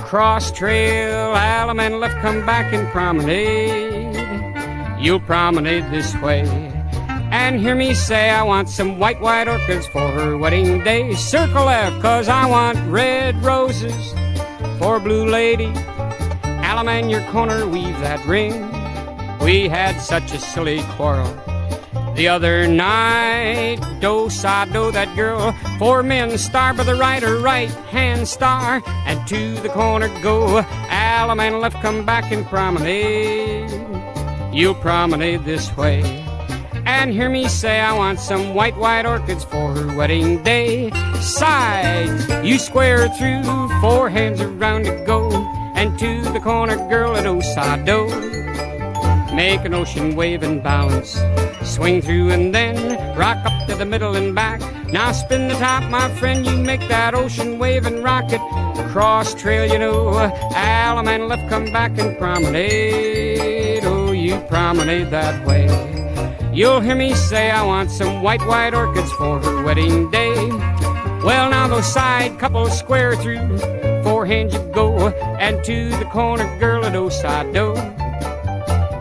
Cross 0.01 0.53
trail, 0.53 1.33
alum 1.33 1.79
and 1.79 2.01
left, 2.01 2.17
come 2.23 2.47
back 2.47 2.73
and 2.73 2.89
promenade. 2.89 4.17
You'll 4.99 5.21
promenade 5.21 5.85
this 5.91 6.17
way. 6.23 6.49
And 7.31 7.61
hear 7.61 7.75
me 7.75 7.93
say, 7.93 8.31
I 8.31 8.43
want 8.43 8.71
some 8.71 8.99
white, 8.99 9.21
white 9.21 9.47
orchids 9.47 9.87
for 9.89 10.09
her 10.09 10.39
wedding 10.39 10.83
day. 10.83 11.13
Circle 11.17 11.67
left, 11.67 12.01
cause 12.01 12.27
I 12.27 12.47
want 12.47 12.79
red 12.91 13.37
roses 13.45 14.15
for 14.79 14.99
blue 15.01 15.27
lady. 15.27 15.71
Alum 16.65 16.89
and 16.89 17.11
your 17.11 17.25
corner, 17.31 17.69
weave 17.69 18.01
that 18.01 18.25
ring. 18.27 18.55
We 19.45 19.69
had 19.69 20.01
such 20.01 20.33
a 20.33 20.39
silly 20.39 20.81
quarrel 20.97 21.50
the 22.21 22.29
other 22.29 22.69
night. 22.69 23.81
Do 23.99 24.29
sa 24.29 24.67
do 24.67 24.93
that 24.93 25.09
girl. 25.17 25.53
Four 25.79 26.03
men 26.03 26.37
star 26.37 26.75
by 26.75 26.85
the 26.85 26.95
right 26.95 27.23
or 27.23 27.39
right 27.39 27.71
hand 27.89 28.29
star. 28.29 28.83
And 29.07 29.27
to 29.29 29.55
the 29.65 29.71
corner 29.71 30.09
go. 30.21 30.59
Alum 30.91 31.41
and 31.41 31.61
left 31.61 31.81
come 31.81 32.05
back 32.05 32.31
and 32.31 32.45
promenade. 32.45 33.73
You'll 34.53 34.75
promenade 34.75 35.45
this 35.45 35.75
way. 35.79 36.03
And 36.85 37.11
hear 37.11 37.31
me 37.31 37.49
say 37.49 37.81
I 37.81 37.97
want 37.97 38.21
some 38.21 38.53
white, 38.53 38.77
white 38.77 39.07
orchids 39.07 39.45
for 39.45 39.73
her 39.73 39.97
wedding 39.97 40.43
day. 40.43 40.91
Sides, 41.23 42.29
you 42.47 42.59
square 42.59 43.09
through, 43.17 43.45
four 43.81 44.11
hands 44.11 44.43
around 44.43 44.85
to 44.85 45.05
go. 45.07 45.33
And 45.75 45.99
to 45.99 46.21
the 46.35 46.41
corner 46.41 46.77
girl 46.91 47.17
at 47.17 47.25
Osado. 47.25 48.40
Make 49.35 49.65
an 49.65 49.75
ocean 49.75 50.17
wave 50.17 50.43
and 50.43 50.61
balance. 50.61 51.21
Swing 51.63 52.03
through 52.03 52.31
and 52.31 52.53
then 52.53 53.17
rock 53.17 53.39
up 53.47 53.69
to 53.69 53.77
the 53.77 53.85
middle 53.85 54.17
and 54.17 54.35
back. 54.35 54.61
Now 54.93 55.13
spin 55.13 55.47
the 55.47 55.55
top, 55.55 55.89
my 55.89 56.13
friend. 56.17 56.45
You 56.45 56.57
make 56.57 56.81
that 56.89 57.15
ocean 57.15 57.59
wave 57.59 57.87
and 57.87 58.03
rock 58.03 58.25
it. 58.29 58.41
Cross 58.91 59.35
trail, 59.35 59.71
you 59.73 59.79
know. 59.79 60.09
Alum 60.09 61.07
and 61.07 61.29
left, 61.29 61.49
come 61.49 61.67
back 61.67 61.97
and 61.99 62.19
promenade. 62.19 63.85
Oh, 63.85 64.11
you 64.11 64.37
promenade 64.49 65.11
that 65.11 65.47
way. 65.47 65.69
You'll 66.53 66.81
hear 66.81 66.97
me 66.97 67.15
say 67.15 67.53
I 67.53 67.65
want 67.65 67.93
some 67.93 68.23
white, 68.23 68.45
white 68.45 68.75
orchids 68.75 69.13
for 69.13 69.39
her 69.39 69.63
wedding 69.63 70.11
day. 70.11 70.35
Well, 71.23 71.51
now 71.51 71.69
those 71.69 71.87
side 71.87 72.37
couples 72.41 72.77
square 72.77 73.15
through. 73.15 73.59
Four 74.03 74.27
hands 74.27 74.55
you 74.55 74.61
go, 74.75 75.11
and 75.39 75.63
to 75.65 75.91
the 75.91 76.07
corner 76.07 76.59
girl 76.59 76.85
at 76.85 76.95
Osado 76.95 78.00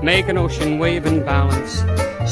make 0.04 0.28
an 0.28 0.38
ocean 0.38 0.80
wave 0.80 1.06
and 1.06 1.26
balance. 1.26 1.84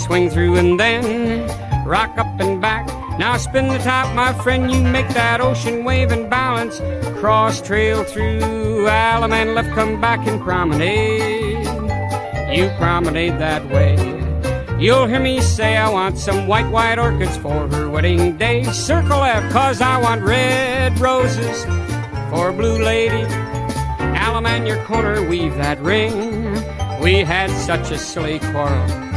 Swing 0.05 0.29
through 0.29 0.55
and 0.55 0.79
then 0.79 1.47
rock 1.85 2.17
up 2.17 2.39
and 2.39 2.61
back. 2.61 2.85
Now 3.17 3.37
spin 3.37 3.67
the 3.67 3.79
top, 3.79 4.13
my 4.15 4.31
friend, 4.43 4.71
you 4.71 4.81
make 4.81 5.07
that 5.09 5.41
ocean 5.41 5.83
wave 5.83 6.11
and 6.11 6.29
balance. 6.29 6.79
Cross 7.19 7.61
trail 7.61 8.03
through 8.03 8.87
alum 8.87 9.33
and 9.33 9.55
left, 9.55 9.71
come 9.71 9.99
back 9.99 10.25
and 10.27 10.39
promenade. 10.39 11.65
You 12.55 12.69
promenade 12.77 13.39
that 13.39 13.67
way. 13.69 13.95
You'll 14.79 15.07
hear 15.07 15.19
me 15.19 15.41
say 15.41 15.75
I 15.75 15.89
want 15.89 16.19
some 16.19 16.45
white, 16.45 16.69
white 16.69 16.99
orchids 16.99 17.35
for 17.37 17.67
her 17.69 17.89
wedding 17.89 18.37
day. 18.37 18.63
Circle 18.65 19.23
F, 19.23 19.51
cause 19.51 19.81
I 19.81 19.99
want 19.99 20.21
red 20.21 20.99
roses 20.99 21.65
for 22.29 22.49
a 22.49 22.53
blue 22.53 22.77
lady. 22.77 23.23
Alum 24.27 24.45
and 24.45 24.67
your 24.67 24.83
corner, 24.83 25.27
weave 25.27 25.55
that 25.55 25.79
ring. 25.79 26.56
We 27.01 27.19
had 27.19 27.49
such 27.51 27.91
a 27.91 27.97
silly 27.97 28.39
quarrel 28.39 29.07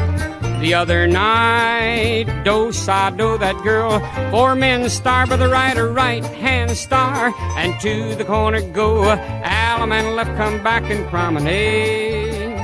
the 0.60 0.74
other 0.74 1.06
night. 1.06 2.26
Do 2.44 2.72
sa 2.72 3.10
do 3.10 3.38
that 3.38 3.56
girl. 3.64 3.98
Four 4.30 4.54
men 4.54 4.88
star 4.90 5.26
by 5.26 5.36
the 5.36 5.48
right 5.48 5.76
or 5.76 5.90
right 5.92 6.24
hand 6.24 6.76
star. 6.76 7.32
And 7.56 7.80
to 7.80 8.14
the 8.14 8.24
corner 8.24 8.60
go. 8.60 9.02
Alum 9.02 9.92
and 9.92 10.14
left 10.16 10.36
come 10.36 10.62
back 10.62 10.84
and 10.84 11.08
promenade. 11.08 12.58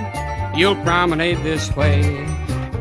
You'll 0.56 0.76
promenade 0.76 1.38
this 1.42 1.74
way. 1.74 2.02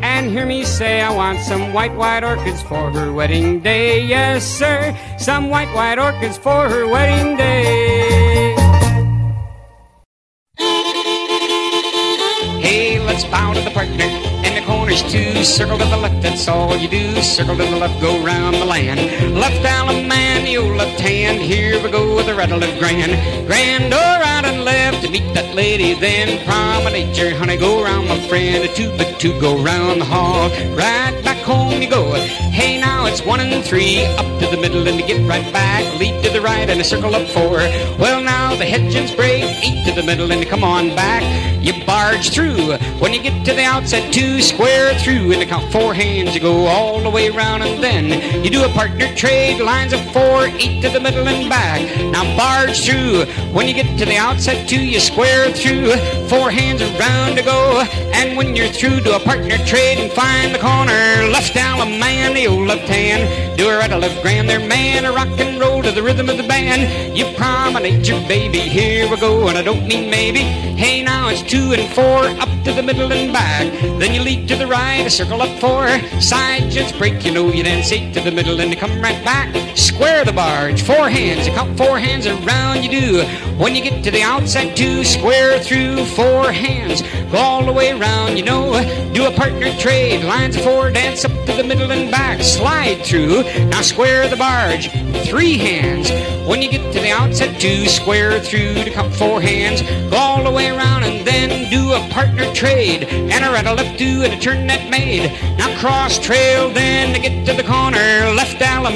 And 0.02 0.30
hear 0.30 0.45
me 0.45 0.63
say 0.65 1.02
I 1.02 1.13
want 1.13 1.39
some 1.39 1.74
white, 1.74 1.95
white 1.95 2.24
orchids 2.24 2.62
for 2.62 2.91
her 2.91 3.12
wedding 3.12 3.62
day. 3.62 4.02
Yes, 4.06 4.45
sir, 4.45 4.95
some 5.17 5.50
white, 5.50 5.74
white 5.74 5.98
orchids 5.98 6.38
for 6.38 6.69
her 6.69 6.88
wedding 6.88 7.38
day. 7.38 7.95
Circle 15.46 15.78
to 15.78 15.86
the 15.86 15.98
left, 15.98 16.22
that's 16.24 16.48
all 16.48 16.76
you 16.76 16.88
do. 16.88 17.22
Circle 17.22 17.56
to 17.58 17.64
the 17.64 17.78
left, 17.78 18.02
go 18.02 18.24
round 18.24 18.56
the 18.56 18.66
land. 18.66 19.00
Left 19.36 19.64
alum 19.64 20.08
man, 20.08 20.48
you 20.48 20.62
left 20.76 21.00
hand. 21.00 21.40
Here 21.40 21.82
we 21.82 21.92
go 21.92 22.16
with 22.16 22.28
a 22.28 22.36
rattle 22.36 22.62
of 22.64 22.80
grand. 22.80 23.14
Grand 23.46 23.94
or 23.94 23.98
right 23.98 24.44
and 24.44 24.64
left 24.64 25.04
to 25.04 25.10
meet 25.10 25.34
that 25.36 25.54
lady, 25.54 25.94
then 25.94 26.44
promenade 26.46 27.16
your 27.16 27.36
honey. 27.36 27.58
Go 27.58 27.84
round, 27.84 28.08
my 28.10 28.20
friend, 28.28 28.64
a 28.64 28.74
two 28.74 28.90
but 28.98 29.20
two, 29.20 29.40
go 29.40 29.62
round 29.64 30.02
the 30.02 30.06
hall. 30.06 30.50
Right 30.76 31.16
back 31.24 31.38
home 31.44 31.82
you 31.82 31.90
go. 31.90 32.14
Hey, 32.14 32.80
now 32.80 32.95
it's 33.06 33.24
one 33.24 33.39
and 33.39 33.63
three, 33.63 34.06
up 34.06 34.26
to 34.39 34.48
the 34.48 34.58
middle 34.58 34.88
and 34.88 35.00
to 35.00 35.06
get 35.06 35.28
right 35.28 35.52
back. 35.54 35.84
Lead 36.00 36.24
to 36.24 36.30
the 36.32 36.41
right 36.41 36.70
and 36.70 36.80
a 36.80 36.84
circle 36.84 37.15
up 37.15 37.28
four. 37.30 37.58
Well, 38.00 38.22
now 38.22 38.56
the 38.56 38.65
hedges 38.65 39.13
break, 39.15 39.44
eight 39.63 39.86
to 39.86 39.94
the 39.94 40.04
middle 40.04 40.32
and 40.32 40.41
to 40.41 40.48
come 40.48 40.63
on 40.63 40.89
back. 40.96 41.24
You 41.63 41.84
barge 41.86 42.30
through. 42.30 42.78
When 43.00 43.12
you 43.12 43.22
get 43.22 43.44
to 43.46 43.54
the 43.54 43.63
outset, 43.63 44.13
two 44.13 44.41
square 44.41 44.94
through, 45.00 45.32
and 45.32 45.41
to 45.41 45.46
count 45.48 45.72
four 45.72 45.96
hands, 45.96 46.36
you 46.36 46.39
go 46.39 46.68
all 46.68 47.02
the 47.02 47.10
way 47.10 47.30
around, 47.30 47.63
and 47.63 47.84
then 47.84 48.44
you 48.44 48.52
do 48.52 48.63
a 48.63 48.70
partner 48.70 49.13
trade, 49.15 49.60
lines 49.60 49.91
of 49.91 50.00
four, 50.13 50.46
eight 50.46 50.82
to 50.84 50.89
the 50.89 51.00
middle 51.00 51.28
and 51.28 51.50
back. 51.50 51.82
Now 52.12 52.24
barge 52.38 52.86
through. 52.86 53.26
When 53.52 53.68
you 53.68 53.74
get 53.74 53.98
to 53.98 54.06
the 54.06 54.15
outset, 54.15 54.70
two, 54.70 54.86
you 54.86 55.00
square 55.00 55.52
through, 55.52 55.96
four 56.28 56.52
hands 56.52 56.82
around 56.82 57.36
to 57.38 57.41
go, 57.41 57.84
and 58.13 58.38
when 58.38 58.56
you're 58.56 58.70
through, 58.70 59.02
do 59.02 59.15
a 59.15 59.20
partner 59.20 59.58
trade 59.65 59.98
and 59.98 60.12
find 60.12 60.54
the 60.54 60.60
corner. 60.60 61.32
Left 61.32 61.54
down 61.56 61.82
a 61.82 61.86
man, 61.86 62.36
the 62.36 62.46
old 62.46 62.68
left 62.68 62.88
hand, 62.96 63.58
do 63.58 63.68
a 63.70 63.78
right, 63.78 63.92
left 63.92 64.22
grand, 64.22 64.50
there 64.50 64.60
man, 64.60 65.06
a 65.06 65.12
rock 65.12 65.28
and 65.40 65.60
roll 65.60 65.84
to 65.84 65.92
the 65.92 66.02
rhythm 66.02 66.30
of 66.30 66.38
the 66.38 66.48
band. 66.48 67.18
You 67.18 67.26
promenade 67.36 68.08
your 68.08 68.22
baby, 68.28 68.60
here 68.60 69.10
we 69.10 69.18
go, 69.20 69.48
and 69.48 69.58
I 69.58 69.64
don't 69.64 69.86
mean 69.88 70.10
maybe. 70.10 70.40
Hey, 70.84 71.04
now 71.04 71.30
it's 71.30 71.42
two 71.42 71.74
and 71.74 71.92
four, 71.94 72.24
up 72.44 72.50
to 72.64 72.72
the 72.74 72.84
middle 72.84 73.12
and 73.12 73.34
back. 73.34 73.72
Then 74.00 74.14
you 74.14 74.22
leap 74.22 74.48
to 74.48 74.56
the 74.56 74.68
right, 74.68 75.06
a 75.06 75.10
circle 75.10 75.42
up 75.42 75.60
four. 75.60 75.88
Side 76.22 76.72
just 76.72 76.98
break, 76.98 77.26
you 77.26 77.32
know 77.34 77.48
you 77.52 77.64
then 77.64 77.84
eight 77.92 78.14
to 78.14 78.22
the 78.22 78.32
middle 78.32 78.60
and 78.62 78.72
you 78.72 78.78
come 78.78 79.02
right 79.02 79.24
back. 79.26 79.54
Square 79.78 80.26
the 80.26 80.34
barge, 80.34 80.82
four 80.82 81.10
hands, 81.10 81.48
you 81.48 81.54
count 81.54 81.78
four 81.78 82.00
hands 82.00 82.28
around 82.28 82.84
you 82.84 82.90
do. 82.90 83.24
When 83.58 83.76
you 83.76 83.82
get 83.82 84.04
to 84.04 84.12
the 84.12 84.22
outside 84.22 84.76
two, 84.76 85.04
square 85.04 85.60
through 85.60 86.06
four 86.06 86.52
hands. 86.52 87.02
Go 87.32 87.38
all 87.38 87.66
the 87.66 87.74
way 87.74 87.92
around, 87.92 88.38
you 88.38 88.44
know. 88.44 88.74
Do 89.14 89.26
a 89.26 89.32
partner 89.32 89.72
trade, 89.78 90.24
lines 90.24 90.56
of 90.56 90.64
four, 90.64 90.92
dance 90.92 91.26
up 91.26 91.32
to 91.46 91.54
the 91.54 91.64
middle 91.64 91.92
and 91.92 92.12
back. 92.12 92.42
Slide 92.42 92.85
through, 92.93 93.43
now 93.69 93.82
square 93.82 94.28
the 94.28 94.36
barge, 94.36 94.91
three 95.28 95.58
hands. 95.58 96.12
When 96.48 96.62
you 96.62 96.69
get 96.69 96.93
to 96.93 97.00
the 97.00 97.10
outset, 97.10 97.60
two, 97.60 97.88
square 97.88 98.39
through 98.39 98.76
to 98.76 98.91
count 98.91 99.13
four 99.15 99.41
hands. 99.41 99.82
Go 100.12 100.17
all 100.17 100.43
the 100.43 100.52
way 100.52 100.69
around 100.69 101.04
and 101.04 101.26
then 101.26 101.71
do 101.71 101.93
a 101.93 102.08
partner 102.10 102.54
trade, 102.54 103.06
and 103.06 103.43
a 103.43 103.50
right, 103.50 103.65
a 103.65 103.74
left 103.74 103.98
do, 103.98 104.21
and 104.21 104.34
a 104.34 104.39
turn 104.39 104.67
that 104.67 104.89
made. 104.91 105.32
Now 105.58 105.76
cross 105.80 106.19
trail, 106.19 106.69
then 106.69 107.15
to 107.15 107.19
get 107.19 107.48
to 107.48 107.54
the 107.54 107.67
corner, 107.67 107.98
left 108.36 108.56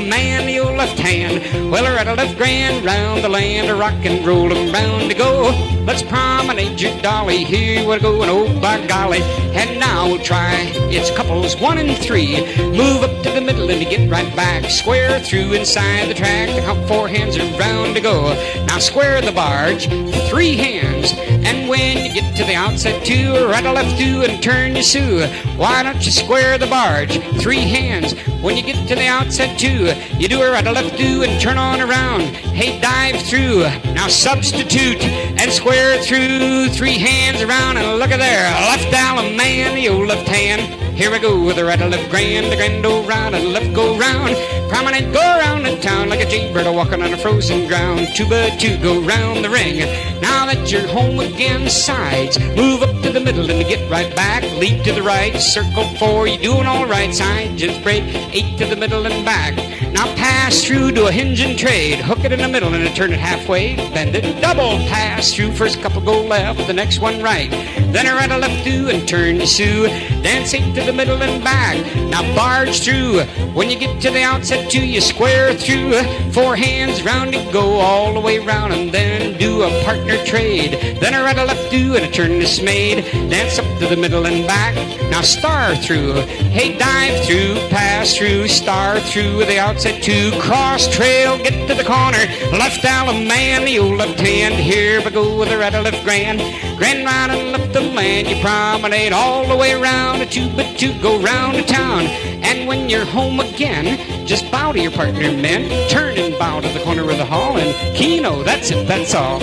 man, 0.10 0.46
the 0.46 0.60
old 0.60 0.78
left 0.78 0.98
hand. 0.98 1.72
Well, 1.72 1.86
a 1.86 1.96
right, 1.96 2.08
a 2.08 2.14
left 2.14 2.38
grand, 2.38 2.86
round 2.86 3.24
the 3.24 3.30
land, 3.30 3.70
a 3.70 3.76
rock 3.76 4.06
and 4.06 4.26
roll 4.26 4.52
and 4.52 4.72
round 4.74 5.10
to 5.10 5.18
go. 5.18 5.52
Let's 5.86 6.04
promenade 6.04 6.80
your 6.80 7.00
dolly, 7.02 7.44
here 7.44 7.88
we 7.88 8.00
go, 8.00 8.22
and 8.22 8.32
oh 8.32 8.60
by 8.60 8.86
golly. 8.88 9.22
And 9.22 9.80
now 9.80 10.08
we'll 10.08 10.24
try, 10.24 10.54
it's 10.90 11.12
couples 11.12 11.56
one 11.60 11.78
and 11.78 11.98
three. 11.98 12.46
Move 12.58 13.04
up 13.04 13.24
to 13.24 13.32
the 13.32 13.42
middle 13.42 13.70
and 13.70 13.79
to 13.80 13.86
get 13.86 14.10
right 14.12 14.36
back, 14.36 14.70
square 14.70 15.20
through 15.22 15.54
inside 15.54 16.10
the 16.10 16.14
track, 16.14 16.50
to 16.50 16.62
count 16.62 16.86
four 16.88 17.08
hands 17.08 17.38
around 17.38 17.94
to 17.94 18.02
go. 18.02 18.34
Now 18.66 18.78
square 18.78 19.22
the 19.22 19.32
barge, 19.32 19.88
three 20.30 20.58
hands, 20.58 21.14
and 21.16 21.70
when 21.70 22.06
you 22.06 22.14
get 22.14 22.36
to 22.36 22.44
the 22.44 22.56
outset 22.56 23.06
two, 23.06 23.34
right 23.48 23.66
or 23.66 23.74
left 23.74 23.98
two, 23.98 24.22
and 24.24 24.44
turn 24.44 24.76
your 24.76 24.84
sue. 24.84 25.26
Why 25.56 25.82
don't 25.84 26.06
you 26.06 26.12
square 26.12 26.58
the 26.58 26.68
barge, 26.68 27.20
three 27.42 27.62
hands, 27.62 28.14
when 28.42 28.58
you 28.58 28.64
get 28.64 28.88
to 28.90 28.96
the 28.96 29.08
outset 29.08 29.58
two, 29.58 29.94
you 30.18 30.28
do 30.28 30.42
a 30.42 30.52
right 30.52 30.68
or 30.68 30.74
left 30.74 30.98
do 30.98 31.24
and 31.24 31.42
turn 31.42 31.58
on 31.58 31.80
around. 31.80 32.22
Hey, 32.22 32.82
dive 32.82 33.22
through, 33.22 33.62
now 33.94 34.08
substitute 34.08 35.02
and 35.04 35.52
square 35.52 36.02
through, 36.04 36.68
three 36.70 36.98
hands 36.98 37.42
around, 37.42 37.78
and 37.78 37.98
look 37.98 38.12
at 38.12 38.18
there, 38.18 38.44
left 38.68 38.92
down 38.92 39.38
man, 39.38 39.76
the 39.76 39.88
old 39.88 40.08
left 40.08 40.28
hand. 40.28 40.79
Here 41.00 41.10
we 41.10 41.20
go 41.20 41.42
with 41.42 41.56
the 41.56 41.64
right 41.64 41.80
left 41.80 42.12
grand, 42.12 42.52
the 42.52 42.58
grand 42.58 42.86
old 42.86 43.08
round, 43.08 43.34
and 43.34 43.54
left 43.54 43.74
go 43.74 43.98
round. 43.98 44.36
Promenade 44.70 45.14
go 45.14 45.22
round 45.22 45.66
the 45.66 45.78
town 45.80 46.10
like 46.10 46.20
a 46.20 46.26
jaybird 46.26 46.76
walking 46.76 47.02
on 47.02 47.14
a 47.14 47.18
frozen 47.18 47.70
ground. 47.70 48.10
Two 48.18 48.28
by 48.28 48.50
two 48.58 48.78
go 48.80 49.00
round 49.00 49.46
the 49.46 49.50
ring. 49.50 49.80
Now 50.20 50.46
that 50.46 50.70
you're 50.70 50.86
home 50.86 51.22
again, 51.22 51.70
sides. 51.70 52.38
Move 52.54 52.84
up 52.84 53.02
to 53.04 53.14
the 53.14 53.22
middle 53.22 53.50
and 53.50 53.66
get 53.66 53.90
right 53.90 54.14
back. 54.14 54.44
Leap 54.60 54.84
to 54.84 54.92
the 54.92 55.02
right, 55.02 55.38
circle 55.38 55.86
four, 55.96 56.28
you're 56.28 56.42
doing 56.42 56.66
all 56.66 56.86
right. 56.86 57.16
Side 57.16 57.58
just 57.58 57.82
break, 57.82 58.04
eight 58.36 58.58
to 58.58 58.66
the 58.66 58.76
middle 58.76 59.06
and 59.06 59.24
back. 59.24 59.56
Now 59.94 60.14
pass 60.16 60.66
through 60.66 60.92
to 60.92 61.08
a 61.08 61.12
hinge 61.14 61.40
and 61.40 61.58
trade. 61.58 62.00
Hook 62.00 62.26
it 62.26 62.34
in 62.34 62.40
the 62.40 62.48
middle 62.50 62.74
and 62.74 62.94
turn 62.94 63.14
it 63.14 63.20
halfway. 63.20 63.78
Bend 63.94 64.16
it, 64.16 64.42
double 64.42 64.78
pass 64.90 65.34
through. 65.34 65.54
First 65.54 65.82
couple 65.82 66.02
go 66.02 66.22
left, 66.22 66.68
the 66.68 66.74
next 66.74 67.00
one 67.00 67.24
right. 67.24 67.50
Then 67.94 68.06
a 68.06 68.36
a 68.36 68.38
left 68.38 68.66
do 68.66 68.90
and 68.90 69.08
turn 69.08 69.38
the 69.38 69.48
sue. 69.48 69.88
Dance 70.24 70.54
eight 70.54 70.76
to 70.76 70.84
the 70.84 70.94
middle 70.94 71.22
and 71.22 71.44
back. 71.44 71.78
Now 72.10 72.24
barge 72.36 72.82
through. 72.84 73.22
When 73.54 73.70
you 73.70 73.80
get 73.80 74.02
to 74.02 74.10
the 74.10 74.22
outset 74.22 74.70
two, 74.70 74.86
you 74.86 75.02
square 75.02 75.54
through. 75.54 76.02
Four 76.32 76.56
hands 76.56 77.04
round 77.04 77.34
it 77.34 77.52
go 77.54 77.80
all 77.80 78.14
the 78.14 78.20
way 78.20 78.40
round 78.40 78.74
and 78.74 78.92
then 78.92 79.38
do 79.38 79.64
a 79.64 79.84
partner 79.84 80.18
trade. 80.26 81.00
Then 81.00 81.14
a 81.14 81.24
right, 81.24 81.38
a 81.38 81.46
left 81.46 81.72
do 81.72 81.96
and 81.96 82.06
a 82.06 82.12
turn 82.12 82.40
dismayed. 82.40 83.06
Dance 83.30 83.60
up 83.60 83.66
to 83.80 83.88
the 83.88 83.96
middle 83.96 84.26
and 84.26 84.46
back. 84.46 84.76
Now 85.10 85.22
star 85.22 85.76
through. 85.76 86.14
Hey, 86.52 86.78
dive 86.78 87.26
through, 87.26 87.56
pass 87.70 88.16
through, 88.16 88.48
star 88.48 89.00
through 89.00 89.46
the 89.46 89.60
outset 89.60 90.04
two. 90.04 90.32
Cross 90.40 90.94
trail, 90.94 91.38
get 91.38 91.68
to 91.68 91.76
the 91.76 91.84
corner. 91.84 92.26
Left 92.52 92.82
down 92.82 93.00
man, 93.28 93.66
the 93.66 93.80
old 93.80 93.98
left 93.98 94.20
hand. 94.20 94.56
Here 94.56 95.02
we 95.04 95.10
go 95.12 95.38
with 95.38 95.50
a 95.50 95.58
right, 95.58 95.74
a 95.74 95.82
left 95.82 96.04
grand. 96.04 96.40
Grand 96.80 97.06
and 97.06 97.52
left 97.52 97.74
the 97.74 97.82
land. 97.82 98.30
You 98.30 98.42
promenade 98.42 99.12
all 99.12 99.46
the 99.46 99.56
way 99.58 99.74
around. 99.74 100.22
A 100.22 100.26
two 100.26 100.50
but 100.56 100.78
two 100.80 100.98
go 101.02 101.20
round 101.20 101.58
the 101.58 101.64
town. 101.64 102.06
And 102.42 102.70
when 102.70 102.90
you're 102.90 103.04
home 103.04 103.42
again, 103.42 104.26
just 104.26 104.50
bow 104.50 104.72
to 104.72 104.80
your 104.80 104.92
partner, 104.92 105.30
men. 105.34 105.90
Turn 105.90 106.18
and 106.18 106.40
bow 106.40 106.62
to 106.62 106.70
the 106.70 106.80
corner 106.80 107.02
of 107.02 107.18
the 107.18 107.26
hall. 107.26 107.58
And 107.58 107.76
Keno, 107.98 108.44
that's 108.44 108.72
it, 108.72 108.88
that's 108.88 109.14
all. 109.14 109.42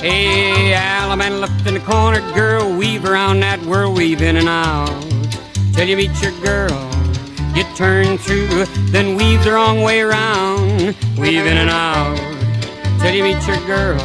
Hey, 0.00 0.74
Alabama 0.74 1.36
left 1.36 1.64
in 1.64 1.74
the 1.74 1.80
corner, 1.80 2.20
girl, 2.34 2.76
weave 2.76 3.04
around 3.04 3.38
that 3.40 3.60
whirl, 3.62 3.94
weave 3.94 4.20
in 4.20 4.36
and 4.36 4.48
out. 4.48 4.88
Till 5.74 5.88
you 5.88 5.96
meet 5.96 6.20
your 6.20 6.32
girl, 6.40 6.97
you 7.58 7.64
turn 7.74 8.16
through, 8.18 8.66
then 8.92 9.16
weave 9.16 9.42
the 9.42 9.50
wrong 9.50 9.82
way 9.82 10.00
around, 10.00 10.94
weave 11.18 11.44
in 11.44 11.56
and 11.56 11.68
out. 11.68 12.16
Till 13.00 13.12
you 13.12 13.24
meet 13.24 13.44
your 13.48 13.56
girl. 13.66 13.98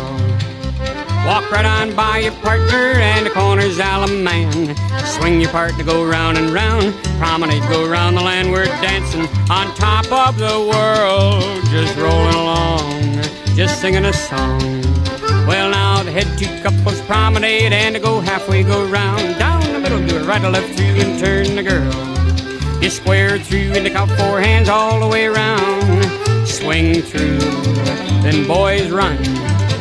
Walk 1.28 1.52
right 1.52 1.64
on 1.64 1.96
by 1.96 2.18
your 2.18 2.32
partner 2.42 2.94
and 2.98 3.28
the 3.28 3.30
corner's 3.30 3.78
man. 3.78 4.76
Swing 5.06 5.40
your 5.40 5.52
partner, 5.52 5.84
go 5.84 6.04
round 6.04 6.40
and 6.40 6.50
round. 6.50 6.96
Promenade, 7.20 7.62
go 7.70 7.88
round 7.88 8.18
the 8.18 8.22
land. 8.22 8.52
We're 8.52 8.66
dancing 8.82 9.28
on 9.52 9.74
top 9.76 10.12
of 10.12 10.40
the 10.40 10.58
world. 10.74 11.44
Just 11.70 11.96
rolling 11.98 12.34
along, 12.34 13.22
just 13.56 13.80
singing 13.80 14.06
a 14.06 14.14
song. 14.14 14.82
Well, 15.46 15.70
now 15.70 16.02
the 16.02 16.12
head 16.12 16.28
two 16.40 16.50
couples 16.64 17.00
promenade 17.02 17.72
and 17.72 17.94
to 17.94 18.02
go 18.02 18.20
halfway, 18.20 18.64
go 18.64 18.84
round. 18.88 19.38
Down 19.38 19.62
the 19.72 19.80
middle, 19.80 20.00
do 20.08 20.18
it 20.18 20.26
right 20.26 20.44
or 20.44 20.50
left 20.50 20.76
through 20.76 21.02
and 21.02 21.20
turn 21.20 21.56
the 21.56 21.62
girl. 21.62 22.13
You 22.84 22.90
square 22.90 23.40
through 23.40 23.72
and 23.78 23.88
count 23.88 24.12
four 24.12 24.42
hands 24.42 24.68
all 24.68 25.00
the 25.00 25.08
way 25.08 25.26
around. 25.26 26.04
Swing 26.46 27.02
through, 27.02 27.40
then 28.24 28.46
boys 28.46 28.92
run 28.92 29.18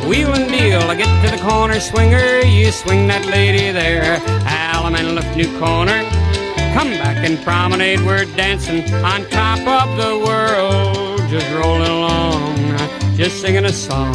Wheel 0.07 0.33
and 0.33 0.49
deal, 0.49 0.79
I 0.79 0.95
get 0.95 1.25
to 1.25 1.35
the 1.35 1.43
corner 1.43 1.81
swinger, 1.81 2.39
you 2.45 2.71
swing 2.71 3.07
that 3.07 3.25
lady 3.25 3.71
there. 3.71 4.19
Alaman 4.45 5.15
left 5.15 5.35
new 5.35 5.47
corner. 5.59 6.01
Come 6.73 6.91
back 6.91 7.17
and 7.27 7.37
promenade, 7.43 7.99
we're 8.05 8.23
dancing 8.37 8.85
on 8.93 9.25
top 9.29 9.59
of 9.59 9.97
the 9.97 10.25
world. 10.25 11.19
Just 11.29 11.51
rolling 11.51 11.89
along, 11.89 12.55
just 13.17 13.41
singing 13.41 13.65
a 13.65 13.73
song. 13.73 14.13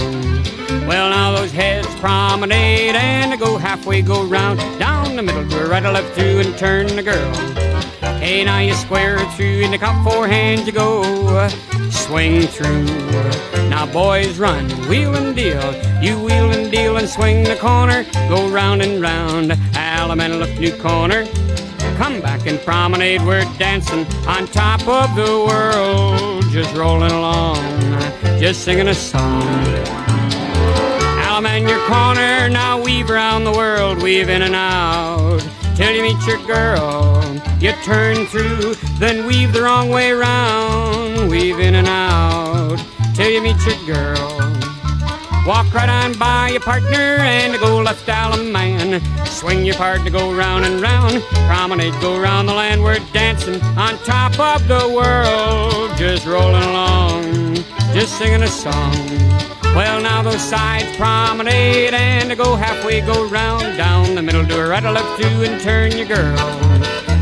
Well, 0.88 1.10
now 1.10 1.36
those 1.36 1.52
heads 1.52 1.88
promenade 1.96 2.96
and 2.96 3.38
go 3.38 3.58
halfway, 3.58 4.00
go 4.00 4.24
round. 4.24 4.58
Down 4.78 5.14
the 5.14 5.22
middle, 5.22 5.44
go 5.44 5.68
right 5.68 5.84
or 5.84 5.92
left 5.92 6.14
through 6.14 6.40
and 6.40 6.56
turn 6.56 6.86
the 6.96 7.02
girl. 7.02 7.77
Hey, 8.20 8.44
now 8.44 8.58
you 8.58 8.74
square 8.74 9.18
through 9.36 9.60
in 9.60 9.70
the 9.70 9.78
four 10.04 10.26
hands 10.26 10.66
you 10.66 10.72
go. 10.72 11.48
Swing 11.90 12.42
through. 12.42 12.84
Now, 13.68 13.86
boys, 13.86 14.38
run, 14.38 14.68
wheel 14.88 15.14
and 15.14 15.36
deal. 15.36 15.72
You 16.02 16.18
wheel 16.18 16.50
and 16.50 16.70
deal 16.70 16.96
and 16.96 17.08
swing 17.08 17.44
the 17.44 17.56
corner. 17.56 18.04
Go 18.28 18.48
round 18.48 18.82
and 18.82 19.00
round. 19.00 19.52
Alamana 19.72 20.40
left 20.40 20.58
new 20.58 20.74
corner. 20.76 21.26
Come 21.96 22.20
back 22.20 22.46
and 22.46 22.60
promenade. 22.60 23.22
We're 23.22 23.44
dancing 23.56 24.06
on 24.26 24.46
top 24.48 24.80
of 24.86 25.14
the 25.14 25.44
world. 25.46 26.44
Just 26.50 26.74
rolling 26.74 27.12
along, 27.12 27.56
just 28.40 28.62
singing 28.64 28.88
a 28.88 28.94
song. 28.94 29.42
Alaman, 31.22 31.68
your 31.68 31.84
corner. 31.86 32.48
Now 32.48 32.82
weave 32.82 33.10
around 33.10 33.44
the 33.44 33.52
world, 33.52 34.02
weave 34.02 34.28
in 34.28 34.42
and 34.42 34.54
out 34.54 35.40
till 35.76 35.92
you 35.92 36.02
meet 36.02 36.26
your 36.26 36.44
girl. 36.46 37.17
You 37.60 37.72
turn 37.84 38.26
through, 38.26 38.74
then 38.98 39.26
weave 39.26 39.52
the 39.52 39.62
wrong 39.62 39.88
way 39.88 40.12
round, 40.12 41.28
weave 41.28 41.58
in 41.58 41.74
and 41.74 41.88
out 41.88 42.78
till 43.14 43.30
you 43.30 43.42
meet 43.42 43.56
your 43.66 43.76
girl. 43.86 44.38
Walk 45.46 45.72
right 45.72 45.88
on 45.88 46.12
by 46.18 46.50
your 46.50 46.60
partner 46.60 47.16
and 47.20 47.58
go 47.58 47.80
left 47.80 48.06
man. 48.06 49.00
Swing 49.24 49.64
your 49.64 49.76
partner, 49.76 50.10
go 50.10 50.34
round 50.34 50.64
and 50.64 50.80
round. 50.80 51.22
Promenade, 51.48 51.94
go 52.00 52.20
round 52.20 52.48
the 52.48 52.54
land. 52.54 52.82
We're 52.82 52.98
dancing 53.12 53.60
on 53.78 53.96
top 54.04 54.38
of 54.38 54.68
the 54.68 54.88
world. 54.94 55.96
Just 55.96 56.26
rolling 56.26 56.62
along, 56.62 57.54
just 57.94 58.18
singing 58.18 58.42
a 58.42 58.48
song. 58.48 58.92
Well, 59.74 60.02
now 60.02 60.22
those 60.22 60.42
sides 60.42 60.96
promenade 60.96 61.94
and 61.94 62.36
go 62.36 62.56
halfway, 62.56 63.00
go 63.00 63.28
round, 63.28 63.76
down 63.76 64.14
the 64.14 64.22
middle, 64.22 64.44
do 64.44 64.58
a 64.58 64.68
right 64.68 64.84
or 64.84 64.92
left 64.92 65.20
through 65.20 65.44
and 65.44 65.60
turn 65.60 65.92
your 65.92 66.06
girl. 66.06 66.67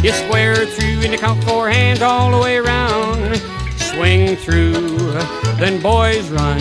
You 0.06 0.12
square 0.12 0.66
through 0.66 1.00
and 1.02 1.10
you 1.12 1.18
count 1.18 1.42
four 1.42 1.68
hands 1.68 2.00
all 2.00 2.30
the 2.30 2.38
way 2.38 2.58
around. 2.58 3.42
Swing 3.76 4.36
through, 4.36 5.10
then 5.58 5.82
boys 5.82 6.30
run, 6.30 6.60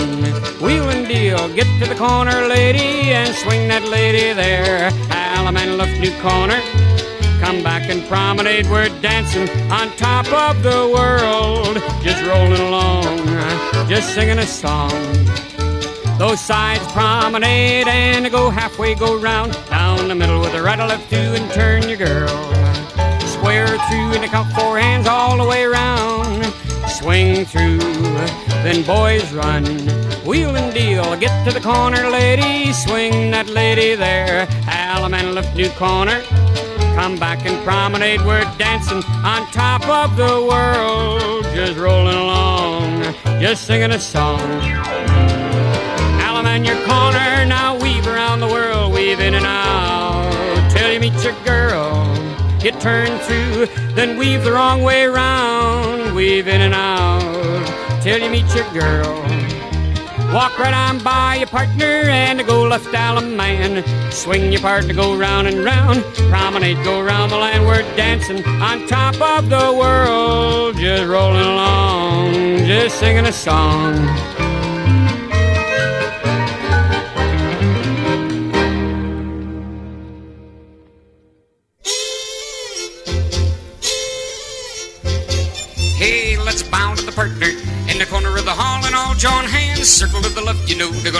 wheel 0.63 0.89
and 0.89 1.07
deal. 1.07 1.37
Get 1.53 1.67
to 1.79 1.87
the 1.87 1.93
corner, 1.93 2.47
lady, 2.47 3.13
and 3.13 3.35
swing 3.35 3.67
that 3.67 3.83
lady 3.83 4.33
there. 4.33 4.89
Alaman 5.11 5.77
left 5.77 5.99
new 5.99 6.09
corner. 6.23 6.59
Come 7.39 7.61
back 7.61 7.87
and 7.87 8.03
promenade, 8.07 8.65
we're 8.65 8.89
dancing 8.99 9.47
on 9.71 9.95
top 9.95 10.25
of 10.33 10.63
the 10.63 10.89
world. 10.91 11.75
Just 12.01 12.25
rolling 12.25 12.59
along, 12.59 13.27
just 13.87 14.15
singing 14.15 14.39
a 14.39 14.47
song. 14.47 14.89
Those 16.17 16.41
sides 16.41 16.83
promenade 16.93 17.87
and 17.87 18.31
go 18.31 18.49
halfway, 18.49 18.95
go 18.95 19.19
round. 19.21 19.53
Down 19.69 20.07
the 20.07 20.15
middle 20.15 20.39
with 20.39 20.55
a 20.55 20.63
right 20.63 20.79
or 20.79 20.87
left 20.87 21.11
two 21.11 21.15
and 21.15 21.51
turn 21.51 21.87
your 21.87 21.99
girl. 21.99 22.54
Square 23.55 23.77
through 23.87 24.21
and 24.21 24.25
count 24.25 24.51
four 24.51 24.77
hands 24.77 25.07
all 25.07 25.37
the 25.37 25.45
way 25.45 25.63
around. 25.63 26.43
Swing 26.89 27.45
through, 27.45 27.79
then 28.65 28.83
boys 28.83 29.31
run. 29.31 29.63
Wheel 30.25 30.57
and 30.57 30.73
deal, 30.73 31.15
get 31.15 31.31
to 31.47 31.53
the 31.53 31.61
corner, 31.61 32.09
lady. 32.09 32.73
Swing 32.73 33.31
that 33.31 33.47
lady 33.47 33.95
there. 33.95 34.45
Alaman 34.67 35.33
left 35.33 35.55
new 35.55 35.69
corner. 35.69 36.21
Come 36.95 37.15
back 37.17 37.45
and 37.45 37.63
promenade, 37.63 38.19
we're 38.25 38.43
dancing 38.57 39.01
on 39.23 39.49
top 39.53 39.87
of 39.87 40.17
the 40.17 40.45
world. 40.51 41.45
Just 41.55 41.77
rolling 41.77 42.17
along 42.17 43.15
just 43.39 43.67
singing 43.67 43.91
a 43.91 43.99
song. 43.99 44.41
Alum 46.27 46.45
in 46.47 46.65
your 46.65 46.75
corner, 46.85 47.45
now 47.45 47.77
weave 47.81 48.05
around 48.05 48.41
the 48.41 48.47
world, 48.47 48.91
weave 48.93 49.21
in 49.21 49.33
and 49.33 49.45
out. 49.45 50.71
Till 50.71 50.91
you 50.91 50.99
meet 50.99 51.13
your 51.23 51.35
girl, 51.45 51.94
you 52.65 52.71
turn 52.79 53.19
through, 53.19 53.67
then 53.93 54.17
weave 54.17 54.43
the 54.43 54.51
wrong 54.51 54.81
way 54.81 55.05
round, 55.05 56.15
weave 56.15 56.47
in 56.47 56.61
and 56.61 56.73
out. 56.73 58.01
Till 58.01 58.17
you 58.17 58.27
meet 58.27 58.51
your 58.55 58.67
girl. 58.73 59.21
Walk 60.33 60.57
right 60.57 60.73
on 60.73 60.97
by 61.03 61.35
your 61.35 61.47
partner 61.47 61.85
and 61.85 62.43
go 62.47 62.63
left 62.63 62.87
alum 62.87 63.37
man. 63.37 63.83
Swing 64.11 64.51
your 64.51 64.61
partner, 64.61 64.95
go 64.95 65.15
round 65.15 65.47
and 65.47 65.63
round. 65.63 66.03
Promenade, 66.31 66.83
go 66.83 67.03
round 67.03 67.31
the 67.31 67.37
land. 67.37 67.67
We're 67.67 67.83
dancing 67.95 68.43
on 68.43 68.87
top 68.87 69.21
of 69.21 69.47
the 69.49 69.71
world. 69.71 70.75
Just 70.77 71.05
rolling 71.05 71.41
along, 71.41 72.33
just 72.65 72.99
singing 72.99 73.27
a 73.27 73.31
song. 73.31 74.34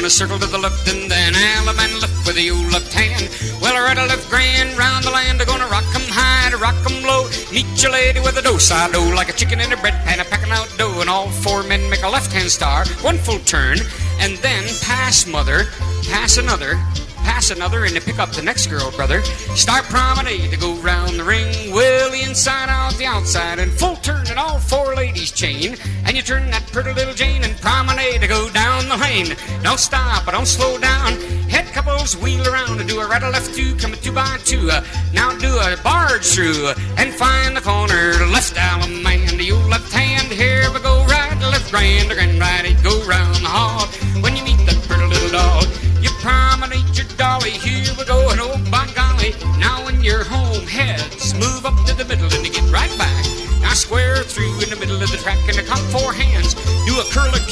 Gonna 0.06 0.14
circle 0.14 0.38
to 0.38 0.46
the 0.46 0.60
left 0.60 0.88
and 0.88 1.10
then 1.10 1.34
and 1.34 2.00
left 2.00 2.28
with 2.28 2.36
the 2.36 2.52
old 2.52 2.72
left 2.72 2.94
hand. 2.94 3.28
Well, 3.60 3.76
I 3.76 3.80
right 3.80 3.98
a 3.98 4.06
left 4.06 4.30
grand 4.30 4.78
round 4.78 5.04
the 5.04 5.10
land, 5.10 5.42
I'm 5.42 5.48
gonna 5.48 5.66
rock 5.66 5.84
'em 5.96 6.04
high 6.06 6.52
to 6.52 6.58
rock 6.58 6.76
'em 6.86 7.02
low. 7.02 7.28
Meet 7.52 7.82
your 7.82 7.92
lady 7.92 8.20
with 8.20 8.38
a 8.38 8.44
do-si-do 8.44 9.16
like 9.16 9.30
a 9.30 9.34
chicken 9.34 9.60
in 9.60 9.74
a 9.74 9.78
bread 9.78 10.00
pan, 10.06 10.20
a 10.20 10.24
packing 10.24 10.52
out 10.52 10.70
dough, 10.78 11.02
and 11.02 11.10
all 11.10 11.32
four 11.32 11.64
men 11.64 11.90
make 11.90 12.04
a 12.04 12.08
left 12.08 12.32
hand 12.32 12.52
star, 12.52 12.86
one 13.02 13.18
full 13.18 13.40
turn, 13.40 13.80
and 14.20 14.38
then 14.46 14.64
pass 14.82 15.26
mother, 15.26 15.70
pass 16.08 16.38
another, 16.38 16.80
pass 17.26 17.50
another 17.50 17.84
and 17.86 17.96
to 17.96 18.02
pick 18.02 18.20
up 18.20 18.32
the 18.32 18.42
next 18.42 18.68
girl, 18.68 18.92
brother. 18.92 19.22
Start 19.56 19.84
promenade 19.86 20.52
to 20.52 20.58
go 20.58 20.76
round 20.76 21.20
the 21.20 21.24
ring. 21.24 21.74
Well, 21.74 22.14
inside 22.14 22.70
out, 22.70 22.96
the 22.96 23.06
outside, 23.06 23.60
and 23.60 23.72
full 23.72 23.96
turn 23.98 24.28
and 24.28 24.40
all 24.40 24.60
four 24.60 24.96
ladies 24.96 25.32
chain. 25.32 25.76
And 26.06 26.16
you 26.16 26.22
turn 26.22 26.50
that 26.52 26.66
pretty 26.72 26.94
little 26.94 27.14
Jane 27.14 27.44
and 27.44 27.58
promenade 27.58 28.22
to 28.22 28.28
go 28.28 28.50
down 28.52 28.88
the 28.88 28.98
lane. 28.98 29.36
Don't 29.64 29.80
stop, 29.80 30.26
but 30.26 30.32
don't 30.32 30.46
slow 30.46 30.78
down. 30.78 31.14
Head 31.50 31.66
couples 31.74 32.16
wheel 32.18 32.48
around 32.48 32.80
and 32.80 32.88
do 32.88 33.00
a 33.00 33.08
right 33.08 33.24
or 33.24 33.32
left 33.32 33.56
two, 33.56 33.76
coming 33.78 34.00
two 34.02 34.12
by 34.12 34.38
two. 34.46 34.70
Uh, 34.70 34.84
now 35.14 35.36
do 35.38 35.50
a 35.58 35.76
barge 35.84 36.26
through 36.26 36.74
and 36.98 37.14
find 37.14 37.58
the 37.58 37.62
corner. 37.62 38.14
Left 38.32 38.56
allemande, 38.56 39.44
you 39.44 39.56
left 39.68 39.92
hand. 39.92 40.28
Here 40.32 40.72
we 40.74 40.80
go, 40.80 41.04
right, 41.06 41.38
left, 41.42 41.72
grand, 41.72 42.10
grand, 42.10 42.40
right, 42.40 42.75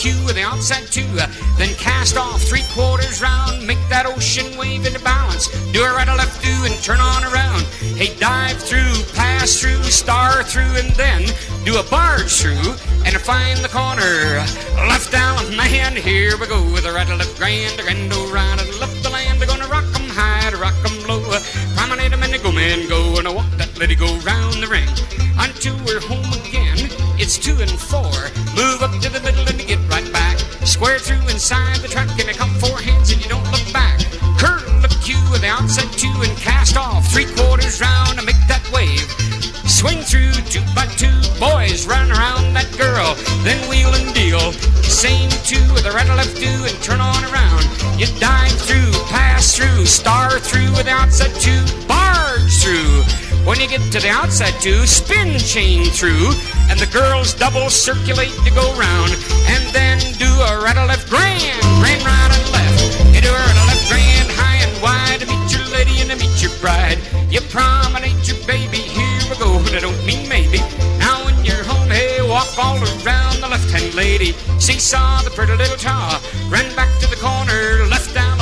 cue 0.04 0.34
the 0.34 0.44
outside 0.44 0.84
two, 0.92 1.08
then 1.56 1.74
cast 1.80 2.18
off 2.18 2.42
three 2.42 2.66
quarters 2.76 3.22
round, 3.22 3.66
make 3.66 3.80
that 3.88 4.06
ocean 4.06 4.58
wave 4.58 4.86
into 4.86 5.00
balance. 5.00 5.48
Do 5.72 5.80
a 5.82 5.96
right 5.96 6.10
or 6.10 6.20
left 6.20 6.44
do 6.44 6.52
and 6.68 6.76
turn 6.84 7.00
on 7.00 7.24
around. 7.24 7.64
Hey, 7.96 8.12
dive 8.20 8.60
through, 8.60 8.92
pass 9.16 9.56
through, 9.62 9.82
star 9.88 10.44
through, 10.44 10.76
and 10.76 10.92
then 11.00 11.24
do 11.64 11.80
a 11.80 11.84
barge 11.88 12.36
through 12.36 12.76
and 13.08 13.16
find 13.16 13.64
the 13.64 13.72
corner. 13.72 14.44
Left 14.92 15.10
down, 15.10 15.40
man, 15.56 15.96
here 15.96 16.36
we 16.36 16.48
go 16.48 16.60
with 16.76 16.84
a 16.84 16.92
right 16.92 17.08
or 17.08 17.16
left 17.16 17.40
grand, 17.40 17.80
a 17.80 17.84
grand 17.84 18.12
old 18.12 18.36
and 18.36 18.76
left 18.84 19.02
the 19.04 19.10
land. 19.10 19.40
They're 19.40 19.48
gonna 19.48 19.72
rock 19.72 19.88
'em 19.96 20.10
high, 20.12 20.52
to 20.52 20.58
rock 20.58 20.76
'em 20.84 21.00
low. 21.08 21.24
Promenade 21.80 22.12
'em 22.12 22.24
and 22.24 22.44
go, 22.44 22.52
man, 22.52 22.90
go, 22.90 23.00
and 23.20 23.28
I 23.28 23.32
walk 23.32 23.52
that 23.56 23.72
lady 23.78 23.96
go 23.96 24.12
round 24.28 24.60
the 24.62 24.68
ring 24.68 24.92
until 25.40 25.76
we're 25.86 26.02
home 26.02 26.34
again. 26.44 26.92
It's 27.18 27.38
two 27.38 27.56
and 27.62 27.72
four. 27.72 28.12
Move 28.56 28.73
Square 30.84 31.00
through 31.00 31.30
inside 31.32 31.78
the 31.78 31.88
track 31.88 32.10
and 32.20 32.28
you 32.28 32.34
come 32.34 32.50
four 32.60 32.78
hands 32.78 33.10
and 33.10 33.24
you 33.24 33.30
don't 33.30 33.50
look 33.56 33.64
back. 33.72 34.04
Curl 34.36 34.60
the 34.84 34.92
cue 35.00 35.16
with 35.32 35.40
the 35.40 35.48
outside 35.48 35.88
two 35.96 36.12
and 36.20 36.36
cast 36.36 36.76
off 36.76 37.08
three 37.08 37.24
quarters 37.40 37.80
round 37.80 38.18
and 38.20 38.26
make 38.28 38.44
that 38.52 38.60
wave. 38.68 39.00
Swing 39.64 40.04
through 40.04 40.36
two 40.52 40.60
by 40.76 40.84
two, 41.00 41.16
boys 41.40 41.88
run 41.88 42.12
around 42.12 42.52
that 42.52 42.68
girl, 42.76 43.16
then 43.48 43.56
wheel 43.72 43.96
and 43.96 44.14
deal. 44.14 44.52
Same 44.84 45.32
two 45.48 45.64
with 45.72 45.88
a 45.88 45.92
right 45.96 46.10
or 46.10 46.20
left 46.20 46.36
do 46.36 46.52
and 46.52 46.76
turn 46.84 47.00
on 47.00 47.24
around. 47.32 47.64
You 47.96 48.12
dive 48.20 48.52
through, 48.52 48.92
pass 49.08 49.56
through, 49.56 49.86
star 49.86 50.36
through 50.36 50.68
with 50.76 50.84
the 50.84 50.92
outside 50.92 51.32
two, 51.40 51.64
barge 51.88 52.60
through. 52.60 53.23
When 53.46 53.60
you 53.60 53.68
get 53.68 53.84
to 53.92 54.00
the 54.00 54.08
outside 54.10 54.56
two, 54.62 54.88
spin 54.88 55.38
chain 55.38 55.84
through, 55.84 56.32
and 56.72 56.80
the 56.80 56.88
girls 56.88 57.34
double 57.34 57.70
circulate 57.70 58.32
to 58.48 58.52
go 58.56 58.72
round, 58.80 59.12
and 59.52 59.64
then 59.76 60.00
do 60.16 60.32
a 60.48 60.64
right 60.64 60.78
or 60.78 60.88
left 60.88 61.10
grand, 61.10 61.60
grand 61.84 62.02
right 62.08 62.32
and 62.32 62.48
left. 62.56 62.80
You 63.14 63.20
do 63.20 63.28
a 63.28 63.36
right 63.36 63.60
or 63.60 63.68
left 63.68 63.84
grand, 63.92 64.32
high 64.40 64.64
and 64.64 64.74
wide 64.82 65.20
to 65.20 65.28
meet 65.28 65.52
your 65.52 65.68
lady 65.76 66.00
and 66.00 66.10
to 66.12 66.16
meet 66.16 66.42
your 66.42 66.56
bride. 66.64 66.98
You 67.30 67.42
promenade 67.52 68.24
your 68.24 68.40
baby, 68.48 68.80
here 68.80 69.22
we 69.28 69.36
go, 69.36 69.60
and 69.60 69.76
I 69.76 69.80
don't 69.84 70.06
mean 70.06 70.24
maybe. 70.30 70.64
Now 70.98 71.26
when 71.28 71.36
you're 71.44 71.68
home, 71.68 71.92
hey, 71.92 72.24
walk 72.24 72.48
all 72.58 72.80
around 72.80 73.44
the 73.44 73.50
left-hand 73.52 73.94
lady. 73.94 74.32
Seesaw 74.58 75.22
the 75.22 75.32
pretty 75.32 75.60
little 75.60 75.76
tar, 75.76 76.16
run 76.48 76.72
back 76.80 76.90
to 77.04 77.08
the 77.12 77.20
corner, 77.20 77.86
left 77.92 78.16
down 78.16 78.33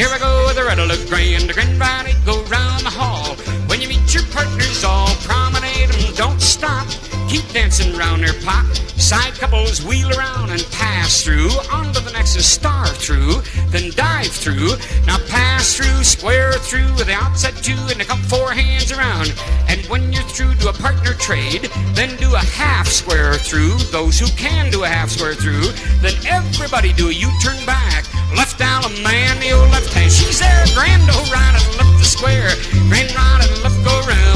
Here 0.00 0.08
I 0.08 0.18
go 0.18 0.46
with 0.46 0.56
the 0.56 0.64
red 0.64 0.78
look 0.78 1.06
grand, 1.10 1.46
the 1.46 1.52
grand 1.52 1.78
body 1.78 2.14
go 2.24 2.42
round 2.44 2.86
the 2.86 2.88
hall. 2.88 3.36
When 3.68 3.82
you 3.82 3.88
meet 3.88 4.14
your 4.14 4.22
partners, 4.32 4.82
all 4.82 5.14
promenade 5.16 5.90
and 5.94 6.16
don't 6.16 6.40
stop. 6.40 6.88
Keep 7.30 7.52
dancing 7.52 7.96
round 7.96 8.24
their 8.24 8.34
pot. 8.42 8.66
Side 8.98 9.34
couples 9.34 9.84
wheel 9.84 10.10
around 10.18 10.50
and 10.50 10.66
pass 10.72 11.22
through 11.22 11.48
onto 11.70 12.00
the 12.00 12.10
next 12.10 12.34
is 12.34 12.44
star 12.44 12.88
through, 12.88 13.40
then 13.70 13.92
dive 13.92 14.26
through. 14.26 14.74
Now 15.06 15.16
pass 15.28 15.76
through, 15.76 16.02
square 16.02 16.54
through 16.54 16.92
with 16.98 17.06
the 17.06 17.14
outside 17.14 17.54
two, 17.62 17.78
and 17.86 18.00
they 18.00 18.04
come 18.04 18.18
four 18.22 18.50
hands 18.50 18.90
around. 18.90 19.32
And 19.68 19.78
when 19.86 20.12
you're 20.12 20.24
through, 20.24 20.56
do 20.56 20.70
a 20.70 20.72
partner 20.72 21.14
trade, 21.14 21.70
then 21.94 22.16
do 22.16 22.34
a 22.34 22.42
half 22.58 22.88
square 22.88 23.34
through. 23.34 23.78
Those 23.94 24.18
who 24.18 24.26
can 24.36 24.72
do 24.72 24.82
a 24.82 24.88
half 24.88 25.10
square 25.10 25.34
through, 25.34 25.70
then 26.02 26.18
everybody 26.26 26.92
do 26.92 27.10
a 27.10 27.12
U-turn 27.12 27.64
back. 27.64 28.12
Left 28.34 28.58
down 28.58 28.82
a 28.82 28.90
man, 29.06 29.38
the 29.38 29.52
old 29.52 29.70
left 29.70 29.92
hand. 29.92 30.10
She's 30.10 30.40
there, 30.40 30.66
grand 30.74 31.08
old 31.08 31.30
right 31.30 31.54
and 31.54 31.76
left 31.78 31.96
the 31.96 32.04
square. 32.04 32.50
Grand 32.90 33.14
right 33.14 33.38
and 33.38 33.62
left 33.62 33.84
go 33.84 33.94
round 34.08 34.29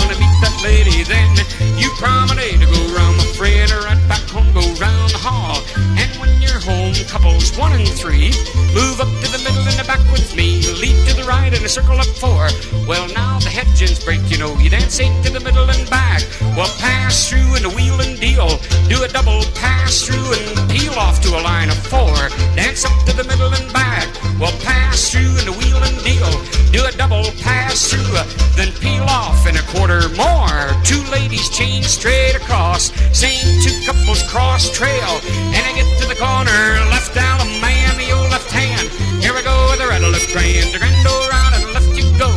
and 0.64 0.74
lady. 0.74 1.02
Then 1.04 1.36
you 1.76 1.90
promenade 1.98 2.60
to 2.60 2.66
go 2.66 2.80
round 2.94 3.20
the 3.20 3.28
friend, 3.36 3.70
or 3.72 3.80
right 3.80 4.00
back 4.08 4.22
home, 4.28 4.52
go 4.52 4.60
round 4.80 5.10
the 5.10 5.18
hall. 5.18 5.62
And 5.96 6.10
when 6.20 6.30
you're 6.40 6.60
home, 6.60 6.94
couples 7.08 7.56
one 7.56 7.72
and 7.72 7.88
three, 7.88 8.32
move 8.72 9.00
up 9.00 9.08
to 9.22 9.28
the 9.30 9.40
middle 9.44 9.64
and 9.64 9.78
the 9.78 9.84
back 9.86 10.02
with 10.12 10.34
me. 10.34 10.62
Lead 10.80 10.96
to 11.08 11.14
the 11.16 11.24
right 11.24 11.52
and 11.52 11.64
a 11.64 11.68
circle 11.68 11.98
up 11.98 12.06
four. 12.06 12.48
Well, 12.86 13.08
now 13.14 13.38
the 13.38 13.50
head 13.50 13.68
gins 13.76 14.02
break, 14.04 14.20
you 14.30 14.38
know. 14.38 14.56
You 14.58 14.70
dance 14.70 14.98
eight 15.00 15.14
to 15.24 15.30
the 15.30 15.40
middle 15.40 15.68
and 15.68 15.88
back. 15.90 16.22
Well, 16.56 16.72
pass 16.78 17.28
through 17.28 17.56
and 17.56 17.64
a 17.64 17.70
wheel 17.70 18.00
and 18.00 18.18
deal. 18.18 18.48
Do 18.88 19.02
a 19.02 19.08
double 19.08 19.42
pass 19.54 20.02
through 20.02 20.28
and 20.34 20.70
peel 20.70 20.94
off 20.94 21.20
to 21.22 21.30
a 21.38 21.40
line 21.42 21.68
of 21.68 21.78
four. 21.86 22.14
Dance 22.56 22.84
up 22.84 22.96
to 23.06 23.12
the 23.16 23.24
middle 23.24 23.52
and 23.52 23.72
back. 23.72 24.08
Well, 24.40 24.52
pass 24.60 25.12
through 25.12 25.38
and 25.38 25.48
a 25.48 25.52
wheel 25.52 25.78
and 25.78 25.96
deal. 26.02 26.30
Do 26.74 26.84
a 26.84 26.92
double 26.98 27.22
pass 27.38 27.88
through, 27.88 28.02
uh, 28.18 28.26
then 28.56 28.72
peel 28.82 29.04
off 29.04 29.46
in 29.46 29.54
a 29.54 29.62
quarter 29.70 30.08
more. 30.18 30.66
Two 30.82 31.00
ladies 31.10 31.48
chain 31.50 31.82
straight 31.84 32.34
across. 32.34 32.90
Same 33.16 33.62
two 33.62 33.74
couples 33.86 34.22
cross 34.28 34.70
trail. 34.70 35.22
And 35.54 35.62
I 35.62 35.72
get 35.78 35.86
to 36.02 36.08
the 36.08 36.18
corner, 36.18 36.50
left 36.90 37.14
down 37.14 37.40
a 37.40 37.48
man, 37.62 37.96
the 37.96 38.10
old 38.10 38.28
left 38.30 38.50
hand. 38.50 38.90
Here 39.22 39.32
we 39.32 39.42
go 39.42 39.54
with 39.70 39.78
the 39.78 39.86
red 39.86 40.02
left 40.02 40.32
grand, 40.32 40.74
the 40.74 40.78
grand 40.78 40.98
go 41.06 41.14
round 41.30 41.54
and 41.54 41.64
left 41.72 41.94
you 41.94 42.04
go. 42.18 42.28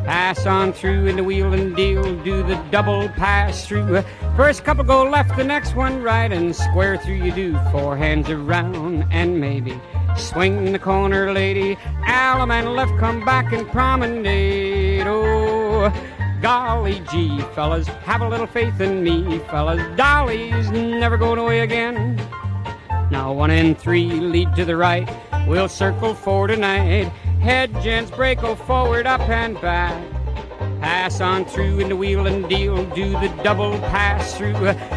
Pass 0.04 0.44
on 0.44 0.74
through 0.74 1.06
in 1.06 1.16
the 1.16 1.24
wheel 1.24 1.54
and 1.54 1.74
deal, 1.74 2.02
do 2.22 2.42
the 2.42 2.56
double 2.70 3.08
pass 3.08 3.66
through. 3.66 4.02
First 4.36 4.64
couple 4.64 4.84
go 4.84 5.02
left, 5.02 5.34
the 5.34 5.44
next 5.44 5.74
one 5.74 6.02
right, 6.02 6.30
and 6.30 6.54
square 6.54 6.98
through 6.98 7.14
you 7.14 7.32
do. 7.32 7.58
Four 7.72 7.96
hands 7.96 8.28
around 8.28 9.06
and 9.10 9.40
maybe 9.40 9.80
swing 10.14 10.72
the 10.72 10.78
corner, 10.78 11.32
lady. 11.32 11.76
Allemande 12.06 12.76
left, 12.76 12.98
come 12.98 13.24
back 13.24 13.54
and 13.54 13.66
promenade. 13.68 15.06
Oh, 15.06 15.90
golly 16.42 17.02
gee, 17.10 17.40
fellas, 17.54 17.86
have 17.86 18.20
a 18.20 18.28
little 18.28 18.46
faith 18.46 18.78
in 18.82 19.02
me, 19.02 19.38
fellas. 19.50 19.80
Dolly's 19.96 20.70
never 20.70 21.16
going 21.16 21.38
away 21.38 21.60
again. 21.60 22.20
Now 23.10 23.32
one 23.32 23.50
and 23.50 23.78
three 23.78 24.08
lead 24.10 24.54
to 24.56 24.64
the 24.64 24.76
right. 24.76 25.08
We'll 25.46 25.68
circle 25.68 26.14
for 26.14 26.48
tonight. 26.48 27.04
Head 27.40 27.72
gents 27.80 28.10
break, 28.10 28.40
go 28.40 28.56
forward, 28.56 29.06
up 29.06 29.20
and 29.20 29.60
back. 29.60 30.02
Pass 30.80 31.20
on 31.20 31.44
through 31.44 31.78
in 31.80 31.88
the 31.88 31.96
wheel 31.96 32.26
and 32.26 32.48
deal, 32.48 32.84
do 32.94 33.12
the 33.12 33.28
double 33.42 33.78
pass 33.78 34.36
through. 34.36 34.54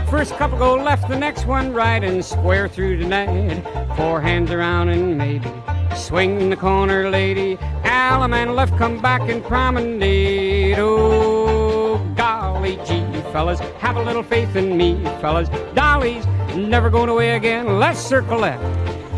First 0.10 0.34
couple 0.34 0.58
go 0.58 0.76
left, 0.76 1.08
the 1.08 1.18
next 1.18 1.46
one 1.46 1.72
right, 1.72 2.04
and 2.04 2.26
square 2.26 2.68
through 2.68 2.98
tonight. 2.98 3.64
Four 3.96 4.22
hands 4.22 4.52
around 4.52 4.90
and 4.90 5.18
maybe 5.18 5.50
swing 5.96 6.50
the 6.50 6.56
corner, 6.56 7.10
lady. 7.10 7.58
Allemande 7.84 8.56
left, 8.56 8.76
come 8.78 9.00
back 9.02 9.22
and 9.30 9.44
promenade. 9.44 10.78
Oh, 10.80 11.98
golly 12.16 12.78
gee, 12.86 13.06
fellas, 13.32 13.60
have 13.80 13.96
a 13.98 14.02
little 14.04 14.24
faith 14.24 14.56
in 14.56 14.78
me, 14.78 15.04
fellas. 15.22 15.50
Dolly's 15.74 16.26
never 16.56 16.90
going 16.90 17.10
away 17.10 17.32
again. 17.36 17.80
Let's 17.80 18.00
circle 18.00 18.40
left. 18.40 18.64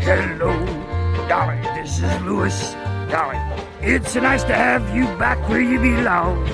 Hello, 0.02 0.66
Dolly. 1.28 1.60
This 1.80 2.02
is 2.02 2.22
Louis. 2.22 2.72
Dolly, 3.10 3.38
it's 3.80 4.14
nice 4.14 4.42
to 4.44 4.54
have 4.54 4.94
you 4.94 5.04
back 5.18 5.38
where 5.48 5.60
you 5.60 5.78
belong. 5.78 6.46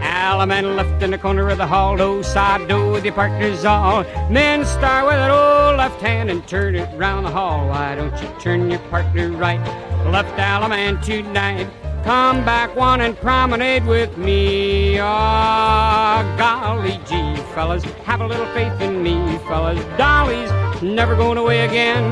Allemande 0.00 0.76
left 0.76 1.02
in 1.02 1.10
the 1.10 1.18
corner 1.18 1.48
of 1.48 1.58
the 1.58 1.66
hall, 1.66 1.96
do-si-do 1.96 2.92
with 2.92 3.04
your 3.04 3.14
partners 3.14 3.64
all. 3.64 4.04
Men 4.30 4.64
start 4.64 5.06
with 5.06 5.14
that 5.14 5.30
old 5.30 5.76
left 5.76 6.00
hand 6.00 6.30
and 6.30 6.46
turn 6.46 6.76
it 6.76 6.88
round 6.96 7.26
the 7.26 7.30
hall. 7.30 7.68
Why 7.68 7.94
don't 7.94 8.14
you 8.22 8.28
turn 8.40 8.70
your 8.70 8.80
partner 8.90 9.30
right? 9.30 9.60
Left 10.06 10.30
Allemande 10.38 11.02
tonight. 11.02 11.68
Come 12.04 12.44
back 12.44 12.76
one 12.76 13.00
and 13.00 13.16
promenade 13.16 13.86
with 13.86 14.18
me. 14.18 15.00
Oh, 15.00 16.34
golly 16.36 17.00
gee, 17.08 17.34
fellas, 17.54 17.82
have 18.04 18.20
a 18.20 18.26
little 18.26 18.44
faith 18.52 18.78
in 18.82 19.02
me, 19.02 19.38
fellas. 19.48 19.82
Dolly's 19.96 20.52
never 20.82 21.16
going 21.16 21.38
away 21.38 21.64
again. 21.64 22.02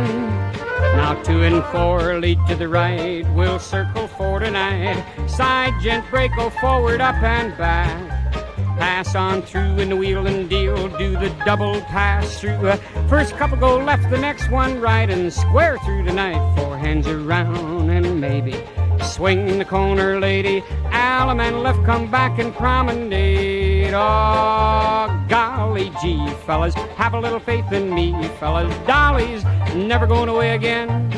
Now 0.97 1.21
two 1.23 1.43
and 1.43 1.63
four 1.67 2.19
lead 2.19 2.39
to 2.49 2.55
the 2.55 2.69
right. 2.69 3.31
We'll 3.35 3.59
circle 3.59 4.09
for 4.09 4.39
tonight. 4.39 5.05
Side 5.29 5.75
gent 5.83 6.09
break, 6.09 6.35
go 6.37 6.49
forward, 6.49 7.03
up 7.03 7.23
and 7.23 7.55
back. 7.59 8.33
Pass 8.79 9.15
on 9.15 9.43
through 9.43 9.79
in 9.79 9.91
the 9.91 9.97
wheel 9.97 10.27
and 10.27 10.49
deal. 10.49 10.89
Do 10.97 11.13
the 11.19 11.29
double 11.45 11.83
pass 11.83 12.41
through. 12.41 12.77
First 13.11 13.37
couple 13.37 13.59
go 13.59 13.77
left, 13.77 14.09
the 14.09 14.17
next 14.17 14.51
one 14.51 14.81
right, 14.81 15.11
and 15.11 15.31
square 15.31 15.77
through 15.85 16.05
tonight. 16.07 16.57
Four 16.57 16.79
hands 16.79 17.07
around 17.07 17.91
and 17.91 18.19
maybe 18.19 18.55
swing 19.01 19.59
the 19.59 19.65
corner, 19.65 20.19
lady. 20.21 20.61
Allemande 20.91 21.63
left, 21.63 21.85
come 21.85 22.11
back 22.11 22.39
and 22.39 22.55
promenade. 22.55 23.93
Oh, 23.95 25.25
golly 25.29 25.91
gee, 26.01 26.29
fellas, 26.47 26.75
have 26.75 27.15
a 27.15 27.21
little 27.21 27.41
faith 27.41 27.71
in 27.73 27.95
me, 27.95 28.13
fellas. 28.41 28.75
Dolly's 28.87 29.45
never 29.75 30.07
going 30.07 30.29
away 30.29 30.55
again. 30.55 31.09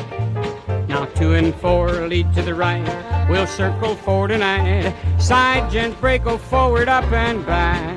Now 0.87 1.05
two 1.05 1.33
and 1.33 1.53
four 1.55 1.89
lead 2.07 2.33
to 2.33 2.41
the 2.41 2.53
right. 2.53 2.85
We'll 3.29 3.47
circle 3.47 3.95
for 3.95 4.27
tonight. 4.27 4.93
Side 5.19 5.71
gents 5.71 5.99
break, 5.99 6.23
go 6.23 6.37
forward, 6.37 6.87
up 6.87 7.11
and 7.11 7.45
back. 7.45 7.94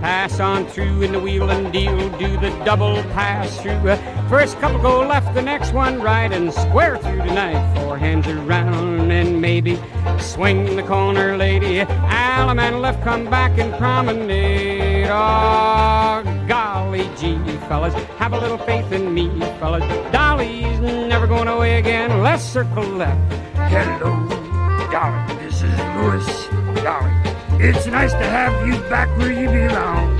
Pass 0.00 0.40
on 0.40 0.66
through 0.66 1.02
in 1.02 1.12
the 1.12 1.20
wheel 1.20 1.50
and 1.50 1.72
deal, 1.72 1.96
do 2.18 2.36
the 2.38 2.50
double 2.64 3.02
pass 3.12 3.60
through. 3.60 3.80
First 4.28 4.58
couple 4.58 4.80
go 4.80 5.06
left, 5.06 5.34
the 5.34 5.42
next 5.42 5.72
one 5.72 6.00
right, 6.00 6.32
and 6.32 6.52
square 6.52 6.96
through 6.96 7.18
tonight. 7.18 7.74
Four 7.74 7.98
hands 7.98 8.26
around 8.26 9.10
and 9.10 9.40
maybe 9.40 9.78
swing 10.18 10.76
the 10.76 10.82
corner, 10.82 11.36
lady. 11.36 11.80
Allemande 11.80 12.80
left, 12.80 13.02
come 13.02 13.28
back 13.28 13.58
and 13.58 13.74
promenade. 13.74 15.08
Oh, 15.10 16.22
golly 16.48 17.10
gee, 17.18 17.36
fellas, 17.68 17.92
have 18.18 18.32
a 18.32 18.38
little 18.38 18.58
faith 18.58 18.90
in 18.92 19.12
me, 19.12 19.28
fellas. 19.58 19.84
Dolly's 20.12 20.80
never 20.80 21.26
going 21.26 21.48
away 21.48 21.78
again. 21.78 22.22
Let's 22.22 22.42
circle 22.42 22.84
left. 22.84 23.32
Hello, 23.54 24.26
Dolly. 24.90 25.34
This 25.44 25.62
is 25.62 25.78
Louis. 25.96 26.48
Dolly, 26.82 27.12
it's 27.62 27.86
nice 27.86 28.12
to 28.12 28.24
have 28.24 28.66
you 28.66 28.72
back 28.88 29.08
where 29.18 29.30
you 29.30 29.46
belong. 29.46 30.16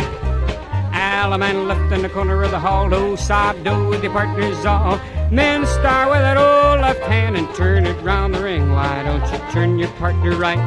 Allemande 0.93 1.66
left 1.66 1.91
in 1.91 2.03
the 2.03 2.09
corner 2.11 2.43
of 2.43 2.51
the 2.51 2.59
hall, 2.59 2.91
do-si-do 2.91 3.88
with 3.88 4.03
your 4.03 4.12
partners 4.12 4.62
all. 4.66 5.01
Men 5.30 5.64
start 5.64 6.11
with 6.11 6.20
that 6.20 6.36
old 6.36 6.82
left 6.82 7.01
hand 7.01 7.38
and 7.38 7.53
turn 7.55 7.86
it 7.86 7.99
round 8.03 8.34
the 8.34 8.43
ring. 8.43 8.72
Why 8.72 9.03
don't 9.05 9.24
you 9.32 9.53
turn 9.53 9.78
your 9.78 9.88
partner 9.93 10.36
right? 10.36 10.59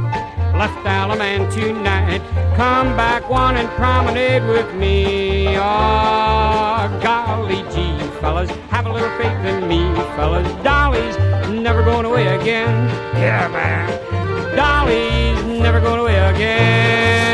Left 0.58 0.74
Allemande 0.86 1.54
tonight. 1.54 2.22
Come 2.56 2.98
back 2.98 3.30
one 3.30 3.56
and 3.56 3.70
promenade 3.70 4.44
with 4.48 4.74
me. 4.74 5.56
Oh, 5.58 7.00
golly 7.04 7.62
gee, 7.74 8.00
fellas, 8.20 8.50
have 8.72 8.88
a 8.88 8.92
little 8.92 9.16
faith 9.20 9.46
in 9.46 9.68
me, 9.68 9.94
fellas. 10.16 10.48
Dolly's 10.64 11.18
never 11.50 11.84
going 11.84 12.06
away 12.06 12.28
again. 12.40 12.90
Yeah, 13.16 13.48
man. 13.50 14.23
Dolly's 14.56 15.44
never 15.60 15.80
going 15.80 16.00
away 16.00 16.18
again. 16.18 17.33